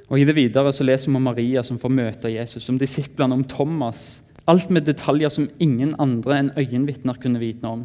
Og 0.08 0.20
I 0.20 0.24
det 0.24 0.36
videre 0.38 0.72
så 0.72 0.86
leser 0.86 1.10
vi 1.10 1.18
om 1.18 1.26
Maria 1.28 1.62
som 1.64 1.80
får 1.80 1.92
møte 1.92 2.32
Jesus, 2.32 2.68
om 2.72 2.78
disiplene, 2.80 3.36
om 3.36 3.44
Thomas. 3.44 4.22
Alt 4.48 4.70
med 4.72 4.86
detaljer 4.88 5.32
som 5.32 5.50
ingen 5.60 5.92
andre 6.00 6.38
enn 6.38 6.54
øyenvitner 6.56 7.20
kunne 7.20 7.42
vite 7.42 7.68
om. 7.68 7.84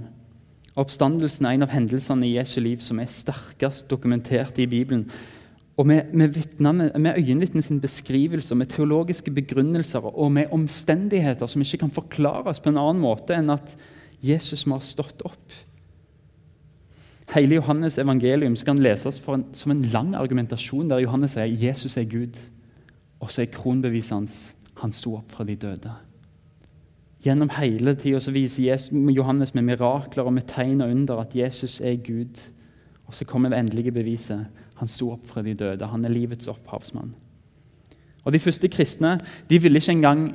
Oppstandelsen 0.80 1.46
er 1.46 1.58
en 1.58 1.66
av 1.68 1.74
hendelsene 1.74 2.26
i 2.26 2.38
Jesu 2.38 2.58
liv 2.64 2.80
som 2.82 3.02
er 3.04 3.12
sterkest 3.12 3.90
dokumentert 3.92 4.58
i 4.64 4.70
Bibelen. 4.72 5.10
Og 5.78 5.88
Med, 5.88 6.14
med, 6.14 6.36
med 7.00 7.18
øyenvitnens 7.18 7.72
beskrivelser, 7.82 8.56
med 8.56 8.66
teologiske 8.66 9.32
begrunnelser 9.32 10.06
og 10.06 10.32
med 10.32 10.52
omstendigheter 10.52 11.46
som 11.46 11.62
ikke 11.62 11.78
kan 11.78 11.92
forklares 11.92 12.60
på 12.60 12.70
en 12.70 12.78
annen 12.78 13.02
måte 13.02 13.34
enn 13.34 13.50
at 13.50 13.74
Jesus 14.22 14.68
må 14.68 14.78
ha 14.78 14.86
stått 14.86 15.22
opp. 15.26 15.56
Hele 17.34 17.58
Johannes' 17.58 17.98
evangelium 17.98 18.56
kan 18.56 18.78
leses 18.78 19.18
en, 19.28 19.46
som 19.54 19.72
en 19.72 19.82
lang 19.82 20.14
argumentasjon 20.16 20.90
der 20.90 21.02
Johannes 21.02 21.34
sier 21.34 21.50
Jesus 21.50 21.98
er 21.98 22.06
Gud. 22.06 22.38
Og 23.20 23.32
så 23.32 23.42
er 23.42 23.52
kronbeviset 23.52 24.14
hans 24.14 24.56
han 24.82 24.92
sto 24.92 25.16
opp 25.20 25.32
fra 25.32 25.46
de 25.48 25.56
døde. 25.56 25.92
Gjennom 27.24 27.52
hele 27.56 27.94
tida 27.96 28.20
viser 28.36 28.90
Johannes 29.16 29.54
med 29.56 29.64
mirakler 29.64 30.28
og 30.28 30.34
med 30.36 30.48
tegn 30.50 30.82
og 30.84 30.92
under 30.92 31.22
at 31.22 31.36
Jesus 31.36 31.80
er 31.82 31.96
Gud. 32.04 32.42
Og 33.08 33.16
så 33.16 33.26
kommer 33.26 33.50
det 33.50 33.60
endelige 33.60 33.94
beviset. 33.96 34.48
Han 34.84 34.92
sto 34.92 35.14
opp 35.14 35.24
fra 35.30 35.42
de 35.46 35.56
døde. 35.56 35.88
Han 35.88 36.04
er 36.04 36.12
livets 36.12 36.50
opphavsmann. 36.52 37.14
Og 38.24 38.36
De 38.36 38.40
første 38.40 38.68
kristne 38.72 39.18
de 39.50 39.60
ville 39.62 39.80
ikke 39.80 39.96
engang 39.96 40.26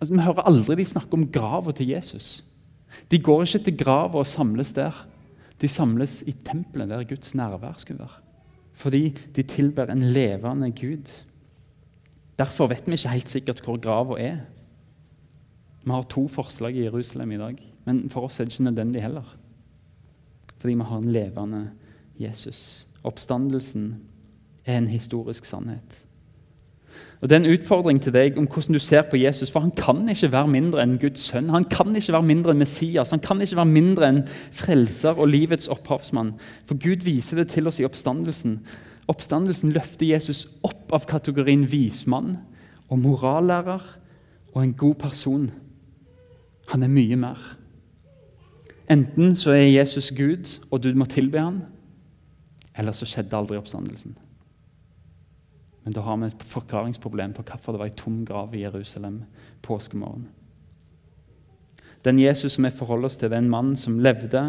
altså 0.00 0.10
Vi 0.12 0.22
hører 0.22 0.48
aldri 0.48 0.74
de 0.80 0.86
snakke 0.90 1.14
om 1.14 1.28
grava 1.30 1.72
til 1.72 1.92
Jesus. 1.94 2.44
De 3.10 3.18
går 3.18 3.44
ikke 3.44 3.64
til 3.64 3.76
grava 3.78 4.18
og 4.18 4.26
samles 4.26 4.72
der. 4.74 4.94
De 5.60 5.68
samles 5.70 6.22
i 6.26 6.32
tempelet 6.32 6.90
der 6.90 7.06
Guds 7.06 7.34
nærvær 7.34 7.78
skulle 7.78 8.02
være. 8.02 8.20
Fordi 8.74 9.14
de 9.36 9.42
tilber 9.42 9.86
en 9.90 10.02
levende 10.02 10.70
Gud. 10.74 11.22
Derfor 12.38 12.66
vet 12.66 12.86
vi 12.86 12.98
ikke 12.98 13.14
helt 13.14 13.30
sikkert 13.30 13.62
hvor 13.62 13.78
grava 13.78 14.18
er. 14.18 14.42
Vi 15.84 15.90
har 15.90 16.02
to 16.10 16.26
forslag 16.28 16.74
i 16.74 16.84
Jerusalem 16.88 17.32
i 17.32 17.38
dag, 17.38 17.56
men 17.84 18.10
for 18.10 18.26
oss 18.26 18.40
er 18.40 18.44
det 18.44 18.52
ikke 18.52 18.64
nødvendig 18.64 19.02
heller. 19.02 19.36
Fordi 20.58 20.74
vi 20.74 20.88
har 20.90 20.98
en 20.98 21.12
levende 21.12 21.70
Jesus. 22.18 22.86
Oppstandelsen 23.04 23.94
er 24.64 24.78
en 24.78 24.88
historisk 24.88 25.44
sannhet. 25.44 26.06
Og 27.20 27.30
Det 27.30 27.36
er 27.36 27.40
en 27.40 27.52
utfordring 27.58 28.02
til 28.02 28.12
deg 28.12 28.38
om 28.38 28.46
hvordan 28.46 28.76
du 28.76 28.78
ser 28.78 29.02
på 29.08 29.16
Jesus. 29.16 29.50
For 29.50 29.60
han 29.60 29.70
kan 29.70 30.08
ikke 30.12 30.32
være 30.32 30.48
mindre 30.48 30.82
enn 30.82 30.98
Guds 31.00 31.20
sønn. 31.30 31.48
Han 31.50 31.64
kan 31.64 31.94
ikke 31.96 32.12
være 32.12 32.28
mindre 32.28 32.52
enn 32.52 32.60
Messias. 32.60 33.10
Han 33.10 33.22
kan 33.24 33.40
ikke 33.40 33.56
være 33.56 33.70
mindre 33.70 34.08
enn 34.08 34.22
frelser 34.52 35.16
og 35.16 35.28
livets 35.32 35.68
opphavsmann. 35.72 36.34
For 36.68 36.76
Gud 36.76 37.04
viser 37.04 37.40
det 37.40 37.48
til 37.54 37.66
oss 37.66 37.80
i 37.80 37.86
oppstandelsen. 37.88 38.58
Oppstandelsen 39.08 39.72
løfter 39.72 40.06
Jesus 40.06 40.46
opp 40.62 40.92
av 40.92 41.08
kategorien 41.08 41.64
vismann 41.72 42.36
og 42.88 42.98
morallærer 42.98 43.82
og 44.54 44.62
en 44.62 44.74
god 44.74 44.94
person. 44.94 45.50
Han 46.68 46.82
er 46.82 46.92
mye 46.92 47.16
mer. 47.16 47.40
Enten 48.90 49.34
så 49.34 49.50
er 49.56 49.72
Jesus 49.72 50.12
Gud, 50.12 50.58
og 50.70 50.84
du 50.84 50.94
må 50.94 51.04
tilbe 51.08 51.40
ham, 51.40 51.62
eller 52.76 52.96
så 52.96 53.06
skjedde 53.08 53.36
aldri 53.36 53.58
oppstandelsen. 53.58 54.16
Men 55.84 55.92
da 55.92 56.00
har 56.00 56.16
vi 56.16 56.30
et 56.30 56.46
forklaringsproblem 56.48 57.34
på 57.36 57.44
hvorfor 57.44 57.74
det 57.74 57.82
var 57.82 57.90
ei 57.90 57.98
tom 57.98 58.22
grav 58.24 58.54
i 58.56 58.64
Jerusalem 58.64 59.22
påskemorgen. 59.62 60.26
Den 62.04 62.18
Jesus 62.20 62.52
som 62.52 62.66
vi 62.66 62.70
forholder 62.70 63.08
oss 63.08 63.16
til, 63.16 63.30
det 63.32 63.38
er 63.38 63.40
en 63.40 63.52
mann 63.52 63.70
som 63.80 63.96
levde, 64.04 64.40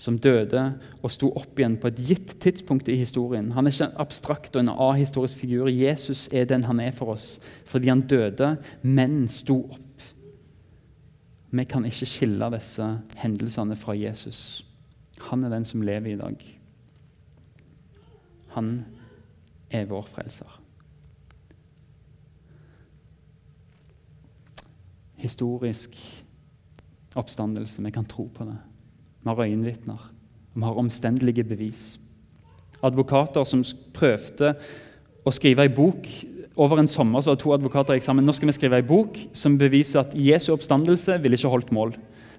som 0.00 0.16
døde 0.16 0.62
og 1.02 1.12
sto 1.12 1.28
opp 1.36 1.58
igjen 1.60 1.76
på 1.80 1.90
et 1.90 2.00
gitt 2.08 2.32
tidspunkt 2.40 2.88
i 2.88 2.96
historien. 2.96 3.50
Han 3.52 3.68
er 3.68 3.74
ikke 3.74 3.88
en 3.90 4.00
abstrakt 4.00 4.56
og 4.56 4.62
en 4.62 4.72
ahistorisk 4.72 5.42
figur. 5.42 5.68
Jesus 5.68 6.24
er 6.32 6.48
den 6.48 6.64
han 6.64 6.80
er 6.80 6.94
for 6.96 7.12
oss 7.12 7.34
fordi 7.68 7.92
han 7.92 8.06
døde, 8.08 8.54
men 8.82 9.26
sto 9.28 9.58
opp. 9.76 10.06
Vi 11.52 11.68
kan 11.68 11.84
ikke 11.84 12.08
skille 12.08 12.48
disse 12.54 12.86
hendelsene 13.20 13.76
fra 13.76 13.92
Jesus. 13.96 14.64
Han 15.28 15.44
er 15.44 15.52
den 15.52 15.68
som 15.68 15.84
lever 15.84 16.14
i 16.14 16.20
dag. 16.20 16.61
Han 18.54 18.84
er 19.70 19.88
vår 19.88 20.06
frelser. 20.12 20.62
historisk 25.22 25.96
oppstandelse. 27.14 27.82
Vi 27.82 27.90
kan 27.90 28.06
tro 28.08 28.28
på 28.34 28.44
det. 28.44 28.56
Vi 29.22 29.28
har 29.28 29.44
øyenvitner. 29.44 30.10
Vi 30.54 30.62
har 30.62 30.78
omstendelige 30.78 31.44
bevis. 31.44 31.98
Advokater 32.82 33.44
som 33.46 33.62
prøvde 33.94 34.54
å 35.24 35.30
skrive 35.30 35.68
en 35.68 35.74
bok 35.76 36.08
Over 36.52 36.82
en 36.82 36.88
sommer 36.88 37.22
så 37.24 37.30
var 37.30 37.38
to 37.40 37.52
advokater 37.54 37.94
i 37.94 37.96
eksamen. 37.96 38.26
Nå 38.28 38.32
skal 38.36 38.50
vi 38.50 38.52
skrive 38.52 38.76
en 38.82 38.84
bok 38.84 39.14
som 39.32 39.54
beviser 39.56 40.02
at 40.02 40.12
Jesu 40.20 40.50
oppstandelse 40.52 41.14
ville 41.22 41.38
ikke 41.38 41.48
holdt 41.48 41.70
mål. 41.72 41.94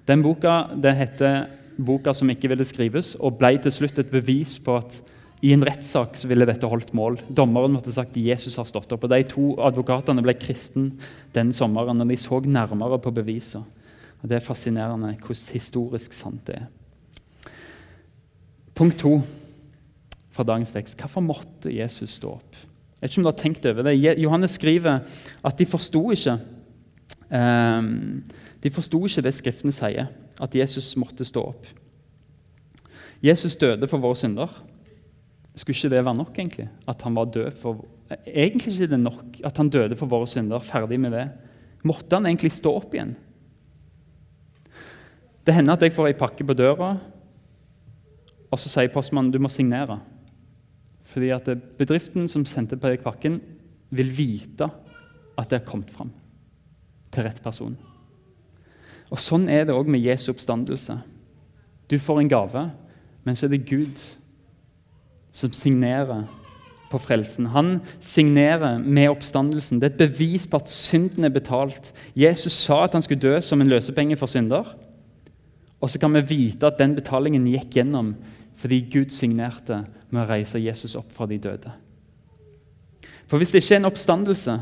Den 0.06 0.22
boka 0.22 0.68
det 0.82 0.92
heter 0.94 1.48
'Boka 1.76 2.12
som 2.12 2.30
ikke 2.30 2.48
ville 2.48 2.64
skrives', 2.64 3.16
og 3.18 3.38
ble 3.38 3.58
til 3.58 3.72
slutt 3.72 3.98
et 3.98 4.10
bevis 4.10 4.58
på 4.58 4.76
at 4.76 5.02
i 5.44 5.52
en 5.52 5.64
rettssak 5.66 6.16
ville 6.24 6.46
dette 6.48 6.68
holdt 6.70 6.94
mål. 6.96 7.18
Dommeren 7.28 7.74
måtte 7.74 7.92
sagt 7.92 8.16
Jesus 8.16 8.56
har 8.56 8.64
stått 8.68 8.94
opp. 8.96 9.04
og 9.04 9.12
De 9.12 9.20
to 9.28 9.50
advokatene 9.60 10.24
ble 10.24 10.36
kristen 10.40 10.94
den 11.36 11.52
sommeren, 11.52 12.00
og 12.00 12.08
de 12.08 12.16
så 12.20 12.40
nærmere 12.40 13.00
på 13.02 13.12
bevisene. 13.14 13.66
Det 14.24 14.38
er 14.38 14.44
fascinerende 14.44 15.10
hvordan 15.20 15.52
historisk 15.52 16.14
sant 16.16 16.46
det 16.48 16.62
er. 16.62 16.68
Punkt 18.74 18.96
to 19.02 19.18
fra 20.32 20.46
dagens 20.48 20.72
tekst. 20.72 20.96
Hvorfor 20.98 21.20
måtte 21.20 21.70
Jesus 21.70 22.16
stå 22.16 22.38
opp? 22.38 22.56
Jeg 22.96 23.02
vet 23.02 23.12
ikke 23.12 23.20
om 23.20 23.26
du 23.26 23.28
har 23.28 23.42
tenkt 23.42 23.66
over 23.68 23.84
det. 23.84 23.98
Johannes 24.00 24.56
skriver 24.56 25.04
at 25.44 25.58
de 25.60 25.66
forsto 25.68 26.06
ikke 26.14 26.38
um, 27.28 28.24
de 28.64 28.72
forsto 28.72 29.02
ikke 29.04 29.26
det 29.26 29.34
Skriftene 29.36 29.76
sier, 29.76 30.08
at 30.40 30.56
Jesus 30.56 30.94
måtte 30.96 31.26
stå 31.28 31.50
opp. 31.52 31.66
Jesus 33.24 33.58
døde 33.60 33.88
for 33.88 34.00
våre 34.00 34.16
synder. 34.16 34.48
Skulle 35.54 35.76
ikke 35.76 35.92
det 35.92 36.04
være 36.04 36.18
nok, 36.18 36.38
egentlig? 36.38 36.68
At 36.90 37.02
han 37.06 37.16
var 37.16 37.30
død 37.30 37.58
for 37.58 37.84
Egentlig 38.28 38.74
ikke 38.74 38.90
det 38.92 39.00
nok 39.00 39.38
at 39.48 39.56
han 39.56 39.70
døde 39.72 39.96
for 39.96 40.10
våre 40.10 40.26
synder. 40.28 40.60
Ferdig 40.60 40.98
med 41.00 41.14
det. 41.16 41.24
Måtte 41.88 42.18
han 42.18 42.26
egentlig 42.28 42.52
stå 42.52 42.74
opp 42.76 42.92
igjen? 42.94 43.14
Det 45.44 45.54
hender 45.56 45.76
at 45.76 45.82
jeg 45.82 45.92
får 45.92 46.10
ei 46.10 46.16
pakke 46.16 46.44
på 46.46 46.56
døra, 46.56 46.90
og 48.52 48.60
så 48.60 48.70
sier 48.70 48.92
postmannen 48.92 49.32
du 49.32 49.40
må 49.42 49.50
signere. 49.52 49.98
Fordi 51.04 51.32
at 51.34 51.48
bedriften 51.78 52.28
som 52.30 52.46
sendte 52.48 52.78
på 52.80 52.92
deg 52.92 53.02
pakken, 53.04 53.40
vil 53.94 54.12
vite 54.14 54.68
at 55.38 55.50
det 55.50 55.60
har 55.60 55.68
kommet 55.68 55.92
fram 55.92 56.12
til 57.12 57.26
rett 57.26 57.40
person. 57.44 57.76
Og 59.12 59.20
Sånn 59.20 59.48
er 59.52 59.66
det 59.68 59.76
òg 59.76 59.90
med 59.90 60.02
Jesu 60.02 60.30
oppstandelse. 60.32 60.96
Du 61.90 61.98
får 62.00 62.22
en 62.22 62.30
gave, 62.32 62.64
men 63.24 63.36
så 63.36 63.46
er 63.46 63.54
det 63.54 63.66
Gud 63.68 64.00
som 65.34 65.52
signerer 65.52 66.24
på 66.92 67.00
frelsen. 67.02 67.48
Han 67.50 67.80
signerer 68.00 68.78
med 68.78 69.10
oppstandelsen. 69.10 69.80
Det 69.80 69.88
er 69.88 69.94
et 69.94 70.02
bevis 70.14 70.46
på 70.46 70.60
at 70.62 70.70
synden 70.70 71.26
er 71.26 71.34
betalt. 71.34 71.90
Jesus 72.14 72.54
sa 72.54 72.84
at 72.84 72.94
han 72.94 73.02
skulle 73.02 73.22
dø 73.22 73.40
som 73.42 73.60
en 73.60 73.70
løsepenge 73.72 74.18
for 74.20 74.30
synder. 74.30 74.68
Og 75.82 75.90
så 75.90 75.98
kan 75.98 76.14
vi 76.14 76.22
vite 76.28 76.70
at 76.70 76.78
den 76.78 76.94
betalingen 76.96 77.48
gikk 77.50 77.80
gjennom 77.80 78.14
fordi 78.54 78.84
Gud 78.86 79.10
signerte 79.10 79.80
med 80.14 80.22
å 80.22 80.28
reise 80.28 80.62
Jesus 80.62 80.94
opp 80.94 81.10
fra 81.12 81.26
de 81.26 81.40
døde. 81.42 81.72
For 83.26 83.40
hvis 83.42 83.50
det 83.50 83.64
ikke 83.64 83.74
er 83.74 83.80
en 83.82 83.90
oppstandelse, 83.90 84.54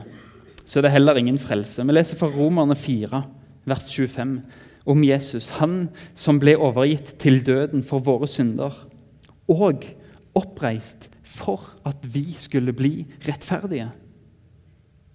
så 0.64 0.78
er 0.78 0.86
det 0.86 0.94
heller 0.94 1.20
ingen 1.20 1.36
frelse. 1.38 1.84
Vi 1.84 1.92
leser 1.92 2.16
fra 2.16 2.30
Romerne 2.32 2.76
4, 2.78 3.20
vers 3.68 3.90
25, 3.92 4.38
om 4.88 5.04
Jesus, 5.04 5.50
han 5.60 5.90
som 6.18 6.40
ble 6.40 6.56
overgitt 6.56 7.18
til 7.20 7.42
døden 7.44 7.84
for 7.86 8.02
våre 8.02 8.26
synder, 8.30 8.72
og 9.52 9.84
oppreist 10.38 11.10
for 11.22 11.64
at 11.88 12.06
vi 12.14 12.32
skulle 12.38 12.72
bli 12.76 13.06
rettferdige. 13.26 13.90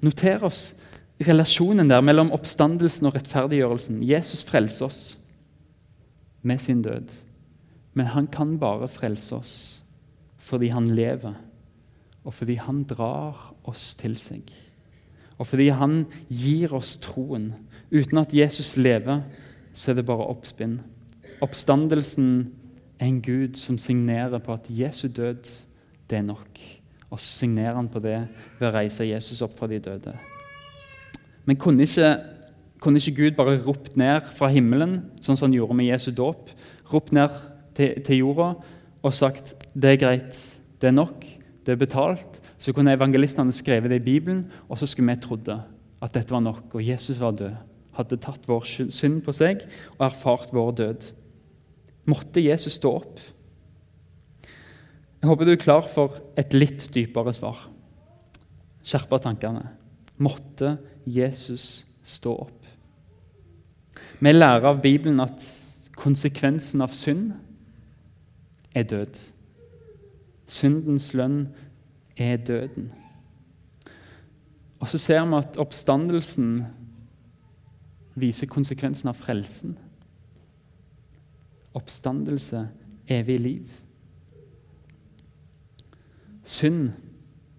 Noter 0.02 0.44
oss 0.46 0.76
relasjonen 1.26 1.90
der 1.90 2.04
mellom 2.06 2.32
oppstandelsen 2.36 3.10
og 3.10 3.18
rettferdiggjørelsen. 3.18 4.04
Jesus 4.06 4.46
frelser 4.46 4.86
oss 4.86 5.02
med 6.46 6.62
sin 6.62 6.84
død, 6.86 7.10
men 7.98 8.14
han 8.14 8.28
kan 8.28 8.58
bare 8.62 8.88
frelse 8.88 9.36
oss 9.36 9.58
fordi 10.48 10.70
han 10.72 10.86
lever, 10.96 11.34
og 12.24 12.34
fordi 12.34 12.56
han 12.56 12.86
drar 12.88 13.50
oss 13.68 13.96
til 14.00 14.14
seg. 14.16 14.48
Og 15.38 15.50
fordi 15.50 15.68
han 15.76 16.06
gir 16.32 16.72
oss 16.78 16.94
troen. 17.04 17.50
Uten 17.92 18.22
at 18.22 18.32
Jesus 18.34 18.78
lever, 18.78 19.26
så 19.74 19.92
er 19.92 20.00
det 20.00 20.06
bare 20.08 20.30
oppspinn. 20.32 20.80
Oppstandelsen 21.44 22.30
en 23.00 23.22
Gud 23.22 23.58
som 23.60 23.78
signerer 23.78 24.40
på 24.44 24.54
at 24.54 24.70
Jesu 24.70 25.08
død, 25.08 25.50
det 26.10 26.18
er 26.18 26.26
nok. 26.26 26.60
Og 27.10 27.20
så 27.20 27.40
signerer 27.40 27.76
han 27.76 27.90
på 27.90 28.00
det 28.04 28.18
ved 28.60 28.68
å 28.68 28.74
reise 28.74 29.08
Jesus 29.08 29.42
opp 29.46 29.56
fra 29.60 29.70
de 29.72 29.80
døde. 29.80 30.16
Men 31.48 31.60
kunne 31.60 31.86
ikke, 31.88 32.16
kunne 32.84 33.00
ikke 33.00 33.16
Gud 33.22 33.38
bare 33.38 33.60
ropt 33.64 33.96
ned 34.00 34.28
fra 34.36 34.50
himmelen, 34.52 35.00
sånn 35.22 35.38
som 35.38 35.48
han 35.48 35.56
gjorde 35.56 35.78
med 35.78 35.92
Jesu 35.92 36.10
dåp? 36.12 36.52
Ropt 36.92 37.14
ned 37.16 37.32
til, 37.78 37.96
til 38.04 38.24
jorda 38.24 38.56
og 39.06 39.16
sagt 39.16 39.54
det 39.78 39.94
er 39.94 40.02
greit, 40.02 40.38
det 40.82 40.90
er 40.90 40.98
nok, 40.98 41.24
det 41.66 41.76
er 41.76 41.80
betalt. 41.80 42.42
Så 42.58 42.74
kunne 42.74 42.96
evangelistene 42.96 43.54
skrevet 43.54 43.94
det 43.94 44.02
i 44.02 44.08
Bibelen, 44.08 44.48
og 44.68 44.80
så 44.80 44.90
skulle 44.90 45.14
vi 45.14 45.22
trodd 45.22 45.50
at 45.54 46.14
dette 46.14 46.34
var 46.34 46.42
nok, 46.44 46.74
og 46.74 46.84
Jesus 46.84 47.20
var 47.22 47.38
død. 47.38 47.54
Hadde 47.98 48.20
tatt 48.22 48.50
vår 48.50 48.66
synd 48.94 49.22
på 49.26 49.34
seg 49.34 49.64
og 49.98 50.04
erfart 50.10 50.52
vår 50.54 50.74
død. 50.82 51.08
Måtte 52.08 52.44
Jesus 52.44 52.78
stå 52.80 52.94
opp? 53.02 53.20
Jeg 55.18 55.30
håper 55.30 55.48
du 55.48 55.54
er 55.56 55.62
klar 55.62 55.88
for 55.92 56.20
et 56.40 56.54
litt 56.56 56.88
dypere 56.96 57.34
svar. 57.36 57.66
Skjerpe 58.88 59.20
tankene. 59.20 59.66
Måtte 60.24 60.78
Jesus 61.04 61.86
stå 62.08 62.36
opp? 62.46 62.68
Vi 64.20 64.32
lærer 64.32 64.70
av 64.70 64.80
Bibelen 64.82 65.20
at 65.22 65.44
konsekvensen 65.98 66.82
av 66.86 66.94
synd 66.96 67.34
er 68.78 68.86
død. 68.88 69.20
Syndens 70.48 71.12
lønn 71.18 71.42
er 72.16 72.38
døden. 72.38 72.92
Og 74.80 74.88
så 74.88 75.02
ser 75.02 75.26
vi 75.26 75.42
at 75.42 75.58
oppstandelsen 75.60 76.62
viser 78.18 78.50
konsekvensen 78.50 79.10
av 79.10 79.18
frelsen. 79.18 79.76
Oppstandelse, 81.78 82.66
evig 83.08 83.38
liv. 83.44 83.76
Synd, 86.48 86.92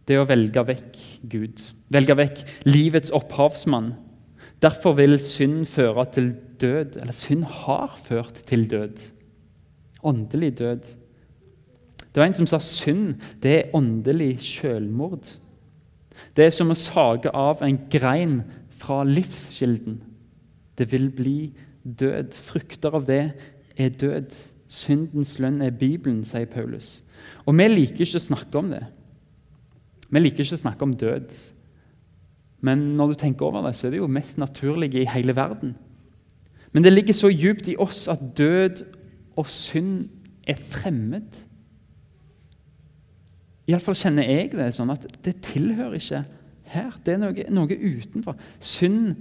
det 0.09 0.17
er 0.17 0.25
å 0.25 0.29
velge 0.29 0.65
vekk 0.65 0.95
Gud. 1.29 1.63
Velge 1.93 2.17
vekk 2.17 2.39
livets 2.69 3.13
opphavsmann. 3.15 3.93
Derfor 4.65 4.97
vil 4.99 5.19
synd 5.23 5.67
føre 5.71 6.07
til 6.15 6.33
død. 6.61 6.97
Eller 7.03 7.17
synd 7.17 7.45
har 7.45 7.99
ført 8.05 8.43
til 8.49 8.65
død. 8.71 9.03
Åndelig 10.09 10.55
død. 10.59 10.89
Det 12.09 12.23
var 12.23 12.31
en 12.31 12.39
som 12.39 12.49
sa 12.49 12.59
synd 12.63 13.21
det 13.43 13.53
er 13.55 13.77
åndelig 13.77 14.39
selvmord. 14.43 15.29
Det 16.35 16.49
er 16.49 16.55
som 16.55 16.73
å 16.73 16.79
sage 16.79 17.31
av 17.37 17.61
en 17.63 17.77
grein 17.93 18.41
fra 18.81 19.03
livskilden. 19.07 20.01
Det 20.79 20.89
vil 20.91 21.11
bli 21.15 21.39
død. 21.85 22.33
Frukter 22.33 22.97
av 22.97 23.07
det 23.07 23.23
er 23.79 23.95
død. 23.95 24.37
Syndens 24.69 25.39
lønn 25.41 25.63
er 25.65 25.73
Bibelen, 25.73 26.25
sier 26.29 26.49
Paulus. 26.51 26.99
Og 27.47 27.57
vi 27.57 27.69
liker 27.71 28.05
ikke 28.05 28.21
å 28.21 28.27
snakke 28.29 28.61
om 28.61 28.73
det. 28.75 28.85
Vi 30.09 30.21
liker 30.21 30.45
ikke 30.45 30.59
å 30.59 30.65
snakke 30.65 30.85
om 30.85 30.97
død. 30.99 31.33
Men 32.65 32.85
når 32.99 33.13
du 33.13 33.21
tenker 33.23 33.47
over 33.47 33.65
det, 33.67 33.77
så 33.79 33.87
er 33.87 33.95
det 33.95 34.03
jo 34.03 34.11
mest 34.11 34.39
naturlige 34.41 35.03
i 35.03 35.09
hele 35.09 35.37
verden. 35.37 35.77
Men 36.73 36.85
det 36.85 36.93
ligger 36.93 37.17
så 37.17 37.31
djupt 37.33 37.69
i 37.71 37.79
oss 37.81 38.07
at 38.13 38.23
død 38.37 38.83
og 39.39 39.47
synd 39.49 40.09
er 40.49 40.59
fremmed. 40.59 41.39
Iallfall 43.69 43.97
kjenner 44.01 44.29
jeg 44.29 44.53
det 44.57 44.73
sånn 44.77 44.93
at 44.93 45.07
det 45.25 45.39
tilhører 45.45 45.97
ikke 45.99 46.23
her. 46.73 46.93
Det 47.05 47.15
er 47.15 47.23
noe, 47.23 47.47
noe 47.53 47.77
utenfor. 47.77 48.37
Synd 48.61 49.17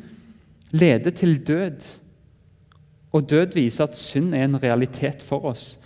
leder 0.76 1.14
til 1.16 1.38
død. 1.48 1.88
Og 3.18 3.26
død 3.26 3.56
viser 3.58 3.88
at 3.88 3.98
synd 3.98 4.36
er 4.38 4.46
en 4.46 4.60
realitet 4.62 5.24
for 5.26 5.48
oss. 5.50 5.80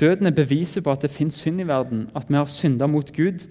Døden 0.00 0.26
er 0.26 0.34
beviset 0.34 0.84
på 0.84 0.92
at 0.94 1.02
det 1.02 1.10
fins 1.10 1.40
synd 1.42 1.62
i 1.62 1.66
verden, 1.66 2.06
at 2.14 2.30
vi 2.30 2.38
har 2.38 2.50
synda 2.50 2.86
mot 2.86 3.10
Gud. 3.16 3.46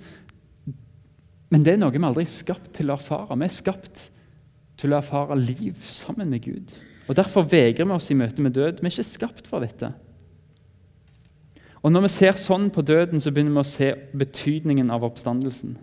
Men 1.51 1.65
det 1.65 1.73
er 1.73 1.81
noe 1.81 1.91
vi 1.91 1.99
aldri 2.03 2.23
er 2.23 2.31
skapt 2.31 2.71
til 2.77 2.91
å 2.91 2.95
erfare. 2.95 3.35
Vi 3.35 3.47
er 3.47 3.53
skapt 3.53 4.07
til 4.79 4.95
å 4.95 4.99
erfare 4.99 5.37
liv 5.39 5.83
sammen 5.87 6.31
med 6.31 6.43
Gud. 6.47 6.75
Og 7.07 7.15
Derfor 7.19 7.47
vegrer 7.51 7.87
vi 7.87 7.95
oss 7.95 8.11
i 8.11 8.17
møte 8.17 8.43
med 8.43 8.55
død. 8.55 8.79
Vi 8.79 8.87
er 8.87 8.95
ikke 8.95 9.11
skapt 9.11 9.47
for 9.47 9.63
dette. 9.63 9.91
Og 11.83 11.91
Når 11.91 12.07
vi 12.07 12.11
ser 12.15 12.39
sånn 12.39 12.69
på 12.71 12.81
døden, 12.81 13.19
så 13.19 13.31
begynner 13.31 13.57
vi 13.57 13.63
å 13.63 13.67
se 13.67 13.89
betydningen 14.15 14.91
av 14.91 15.03
oppstandelsen. 15.03 15.75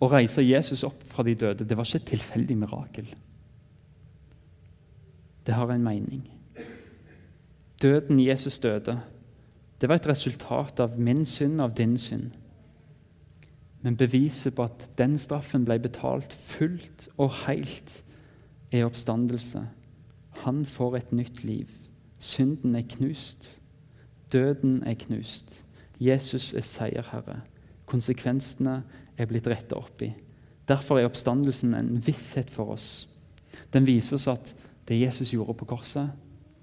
Å 0.00 0.08
reise 0.08 0.44
Jesus 0.44 0.84
opp 0.88 1.04
fra 1.04 1.24
de 1.24 1.34
døde 1.36 1.66
det 1.68 1.76
var 1.76 1.84
ikke 1.84 2.00
et 2.00 2.12
tilfeldig 2.14 2.56
mirakel. 2.56 3.10
Det 5.50 5.56
har 5.56 5.70
en 5.72 5.82
mening. 5.82 6.30
Døden 7.82 8.20
Jesus 8.20 8.58
døde, 8.58 9.00
det 9.80 9.88
var 9.88 9.98
et 9.98 10.06
resultat 10.06 10.80
av 10.80 10.94
min 11.00 11.24
synd, 11.26 11.60
av 11.60 11.74
din 11.74 11.96
synd. 11.98 12.30
Men 13.82 13.96
beviset 13.96 14.54
på 14.54 14.68
at 14.68 14.84
den 14.98 15.18
straffen 15.18 15.64
ble 15.66 15.80
betalt 15.82 16.32
fullt 16.32 17.08
og 17.16 17.34
helt, 17.48 18.04
er 18.70 18.86
oppstandelse. 18.86 19.64
Han 20.44 20.62
får 20.66 20.96
et 20.96 21.12
nytt 21.12 21.42
liv. 21.44 21.66
Synden 22.18 22.78
er 22.78 22.86
knust. 22.86 23.58
Døden 24.32 24.84
er 24.86 24.94
knust. 24.94 25.64
Jesus 25.98 26.54
er 26.54 26.62
seierherre. 26.62 27.40
Konsekvensene 27.90 28.84
er 29.18 29.26
blitt 29.26 29.50
retta 29.50 29.82
opp 29.82 30.06
i. 30.06 30.14
Derfor 30.68 31.00
er 31.00 31.10
oppstandelsen 31.10 31.74
en 31.74 31.96
visshet 32.06 32.54
for 32.54 32.78
oss. 32.78 33.08
Den 33.74 33.86
viser 33.86 34.14
oss 34.14 34.30
at 34.30 34.54
det 34.90 34.98
Jesus 34.98 35.30
gjorde 35.30 35.54
på 35.54 35.68
korset, 35.70 36.10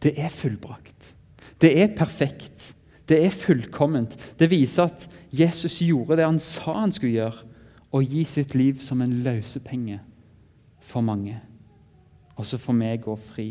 det 0.03 0.17
er 0.19 0.29
fullbrakt. 0.29 1.13
Det 1.61 1.71
er 1.79 1.93
perfekt. 1.95 2.73
Det 3.07 3.21
er 3.23 3.31
fullkomment. 3.31 4.17
Det 4.35 4.49
viser 4.51 4.89
at 4.91 5.07
Jesus 5.31 5.79
gjorde 5.79 6.19
det 6.19 6.27
han 6.27 6.39
sa 6.43 6.75
han 6.81 6.91
skulle 6.91 7.15
gjøre, 7.15 7.45
å 7.95 8.01
gi 8.03 8.25
sitt 8.27 8.51
liv 8.57 8.81
som 8.83 8.99
en 9.01 9.13
løsepenge 9.23 10.01
for 10.83 11.05
mange. 11.07 11.37
Også 12.35 12.59
for 12.59 12.75
meg 12.75 13.05
gå 13.05 13.15
fri. 13.29 13.47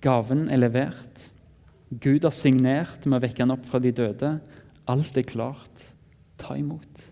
Gaven 0.00 0.46
er 0.54 0.62
levert. 0.62 1.26
Gud 1.90 2.22
har 2.24 2.32
signert 2.32 3.04
med 3.04 3.18
å 3.18 3.24
vekke 3.26 3.42
han 3.42 3.56
opp 3.56 3.66
fra 3.66 3.82
de 3.82 3.90
døde. 3.90 4.36
Alt 4.88 5.18
er 5.18 5.26
klart. 5.26 5.88
Ta 6.38 6.54
imot. 6.56 7.08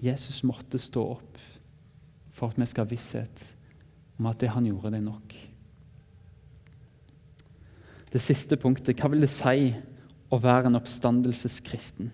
Jesus 0.00 0.40
måtte 0.48 0.80
stå 0.80 1.04
opp 1.12 1.44
for 2.34 2.50
at 2.50 2.58
vi 2.58 2.66
skal 2.72 2.88
ha 2.88 2.90
visshet 2.90 3.44
om 4.18 4.28
at 4.30 4.40
det 4.40 4.52
han 4.54 4.66
gjorde, 4.68 4.92
det 4.94 5.00
er 5.00 5.08
nok. 5.08 5.34
Det 8.14 8.22
siste 8.22 8.58
punktet 8.60 9.00
hva 9.00 9.10
vil 9.10 9.24
det 9.24 9.32
si 9.32 9.72
å 10.30 10.38
være 10.38 10.70
en 10.70 10.78
oppstandelseskristen? 10.78 12.12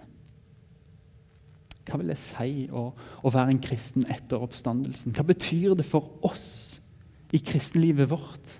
Hva 1.85 1.99
vil 2.01 2.13
det 2.13 2.21
si 2.23 2.65
å, 2.73 2.87
å 2.95 3.33
være 3.33 3.53
en 3.55 3.63
kristen 3.63 4.07
etter 4.13 4.41
oppstandelsen? 4.41 5.13
Hva 5.17 5.27
betyr 5.29 5.75
det 5.77 5.87
for 5.89 6.09
oss 6.27 6.81
i 7.35 7.41
kristenlivet 7.45 8.09
vårt? 8.11 8.57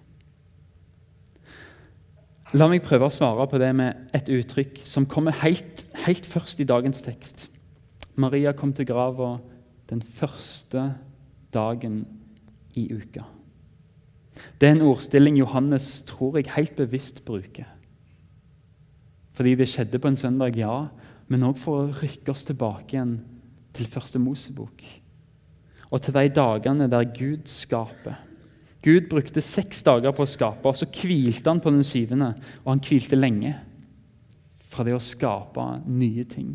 La 2.59 2.67
meg 2.67 2.83
prøve 2.83 3.07
å 3.07 3.15
svare 3.15 3.47
på 3.47 3.61
det 3.63 3.71
med 3.79 4.11
et 4.17 4.29
uttrykk 4.35 4.81
som 4.85 5.07
kommer 5.09 5.37
helt, 5.45 5.85
helt 6.05 6.27
først 6.27 6.61
i 6.61 6.67
dagens 6.67 7.05
tekst. 7.07 7.47
Maria 8.21 8.53
kom 8.57 8.73
til 8.75 8.89
grava 8.91 9.37
den 9.89 10.03
første 10.03 10.91
dagen 11.55 12.03
i 12.79 12.87
uka. 12.93 13.25
Det 14.61 14.69
er 14.69 14.77
en 14.77 14.87
ordstilling 14.87 15.39
Johannes 15.41 16.03
tror 16.09 16.39
jeg 16.39 16.53
helt 16.55 16.77
bevisst 16.79 17.25
bruker. 17.27 17.69
Fordi 19.37 19.55
det 19.57 19.69
skjedde 19.73 19.99
på 19.99 20.11
en 20.11 20.19
søndag, 20.21 20.57
ja, 20.59 20.89
men 21.29 21.47
òg 21.47 21.59
for 21.61 21.85
å 21.85 21.93
rykke 22.01 22.33
oss 22.33 22.45
tilbake 22.49 22.97
igjen 22.97 23.19
til 23.77 23.89
første 23.89 24.21
Mosebok. 24.21 24.83
Og 25.91 26.03
til 26.03 26.15
de 26.15 26.27
dagene 26.35 26.89
der 26.91 27.09
Gud 27.17 27.49
skaper. 27.51 28.19
Gud 28.85 29.11
brukte 29.11 29.43
seks 29.45 29.83
dager 29.85 30.15
på 30.17 30.25
å 30.25 30.31
skape, 30.31 30.65
og 30.69 30.77
så 30.77 30.89
hvilte 30.89 31.51
han 31.51 31.61
på 31.61 31.73
den 31.73 31.85
syvende. 31.85 32.33
Og 32.65 32.73
han 32.73 32.83
hvilte 32.85 33.19
lenge 33.19 33.55
fra 34.71 34.87
det 34.87 34.95
å 34.97 35.03
skape 35.03 35.67
nye 35.91 36.25
ting. 36.31 36.55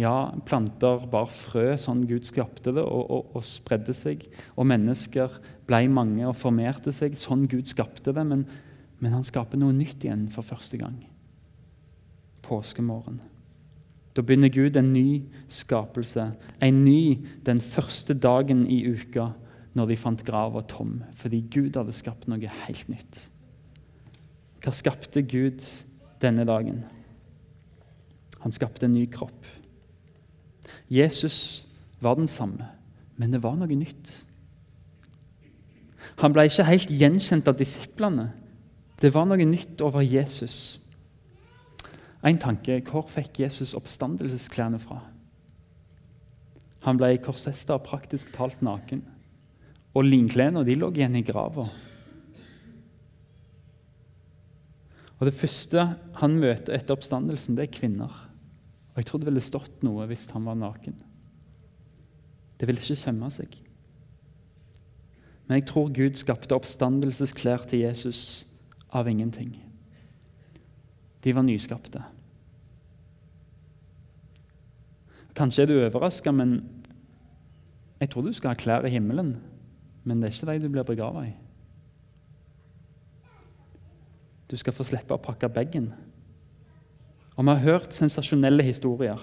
Ja, 0.00 0.32
planter 0.48 1.02
bar 1.12 1.28
frø 1.28 1.74
sånn 1.76 2.06
Gud 2.08 2.24
skapte 2.24 2.72
det, 2.72 2.80
og, 2.80 3.10
og, 3.12 3.34
og 3.36 3.44
spredde 3.44 3.92
seg. 3.96 4.24
Og 4.56 4.68
mennesker 4.70 5.34
ble 5.68 5.82
mange 5.92 6.24
og 6.28 6.38
formerte 6.38 6.94
seg 6.96 7.18
sånn 7.20 7.44
Gud 7.50 7.68
skapte 7.68 8.14
det. 8.16 8.24
Men, 8.24 8.46
men 9.02 9.12
han 9.12 9.26
skaper 9.26 9.60
noe 9.60 9.76
nytt 9.76 10.06
igjen 10.06 10.30
for 10.32 10.46
første 10.46 10.80
gang. 10.80 10.96
Påskemorgen. 12.46 13.20
Da 14.16 14.24
begynner 14.24 14.52
Gud 14.52 14.76
en 14.76 14.90
ny 14.92 15.22
skapelse. 15.52 16.30
En 16.60 16.82
ny 16.84 17.20
den 17.44 17.60
første 17.64 18.16
dagen 18.16 18.64
i 18.72 18.82
uka 18.88 19.30
når 19.76 19.88
de 19.88 19.96
fant 19.96 20.24
grava 20.24 20.60
tom, 20.68 20.98
fordi 21.16 21.40
Gud 21.52 21.78
hadde 21.80 21.94
skapt 21.96 22.26
noe 22.28 22.56
helt 22.66 22.90
nytt. 22.92 23.22
Hva 24.62 24.72
skapte 24.76 25.24
Gud 25.24 25.64
denne 26.22 26.44
dagen? 26.48 26.82
Han 28.44 28.52
skapte 28.52 28.86
en 28.86 28.96
ny 28.96 29.06
kropp. 29.10 29.48
Jesus 30.92 31.66
var 32.04 32.18
den 32.18 32.28
samme, 32.28 32.68
men 33.16 33.32
det 33.32 33.40
var 33.42 33.56
noe 33.56 33.78
nytt. 33.78 34.10
Han 36.20 36.34
ble 36.34 36.44
ikke 36.48 36.66
helt 36.68 36.90
gjenkjent 36.92 37.48
av 37.48 37.56
disiplene. 37.56 38.28
Det 39.00 39.12
var 39.14 39.24
noe 39.28 39.46
nytt 39.46 39.80
over 39.84 40.04
Jesus. 40.04 40.78
En 42.22 42.38
tanke 42.38 42.82
hvor 42.86 43.06
fikk 43.10 43.40
Jesus 43.42 43.72
oppstandelsesklærne 43.78 44.78
fra? 44.82 45.00
Han 46.82 46.98
ble 46.98 47.14
korsfesta 47.22 47.78
praktisk 47.82 48.34
talt 48.34 48.60
naken. 48.62 49.02
Og 49.94 50.06
linklærne 50.06 50.62
lå 50.64 50.90
igjen 50.92 51.16
i 51.18 51.24
grava. 51.26 51.68
Og 55.18 55.26
Det 55.26 55.34
første 55.38 55.84
han 56.18 56.38
møter 56.42 56.74
etter 56.74 56.96
oppstandelsen, 56.96 57.54
det 57.56 57.68
er 57.68 57.74
kvinner. 57.78 58.10
Og 58.92 59.00
Jeg 59.00 59.06
tror 59.08 59.18
det 59.18 59.28
ville 59.30 59.40
stått 59.40 59.84
noe 59.86 60.06
hvis 60.10 60.28
han 60.34 60.44
var 60.44 60.58
naken. 60.58 60.96
Det 62.60 62.68
ville 62.68 62.80
ikke 62.82 62.96
sømme 62.96 63.30
seg. 63.32 63.56
Men 65.48 65.58
jeg 65.58 65.66
tror 65.68 65.92
Gud 65.92 66.18
skapte 66.20 66.54
oppstandelsesklær 66.54 67.64
til 67.68 67.82
Jesus 67.86 68.46
av 68.92 69.08
ingenting. 69.08 69.56
De 71.24 71.34
var 71.34 71.46
nyskapte. 71.46 72.02
Kanskje 75.34 75.64
er 75.64 75.70
du 75.70 75.78
overraska, 75.80 76.32
men 76.32 76.60
jeg 78.00 78.10
tror 78.10 78.26
du 78.26 78.32
skal 78.36 78.52
ha 78.52 78.58
klær 78.58 78.86
i 78.86 78.92
himmelen. 78.92 79.36
Men 80.04 80.20
det 80.20 80.28
er 80.28 80.34
ikke 80.34 80.52
de 80.52 80.66
du 80.66 80.72
blir 80.72 80.86
begrava 80.86 81.24
i. 81.28 81.34
Du 84.50 84.56
skal 84.60 84.74
få 84.76 84.84
slippe 84.84 85.16
å 85.16 85.22
pakke 85.22 85.48
bagen. 85.48 85.92
Og 87.36 87.44
Vi 87.44 87.48
har 87.50 87.64
hørt 87.64 87.94
sensasjonelle 87.94 88.62
historier 88.62 89.20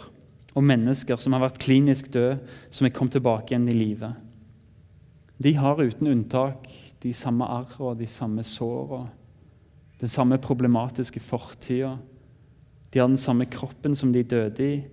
om 0.56 0.66
mennesker 0.66 1.20
som 1.22 1.34
har 1.34 1.44
vært 1.46 1.62
klinisk 1.62 2.10
døde, 2.14 2.40
som 2.72 2.86
er 2.86 2.94
kommet 2.94 3.14
tilbake 3.18 3.54
igjen 3.54 3.70
i 3.70 3.78
live. 3.78 4.14
De 5.40 5.54
har 5.56 5.80
uten 5.80 6.08
unntak 6.08 6.68
de 7.04 7.14
samme 7.14 7.46
arrene, 7.46 8.00
de 8.00 8.08
samme 8.08 8.44
sårene, 8.44 9.12
den 10.00 10.10
samme 10.10 10.38
problematiske 10.40 11.20
fortida. 11.20 11.98
De 12.94 13.00
har 13.00 13.08
den 13.08 13.20
samme 13.20 13.46
kroppen 13.46 13.96
som 13.96 14.14
de 14.14 14.24
døde 14.24 14.64
i. 14.64 14.84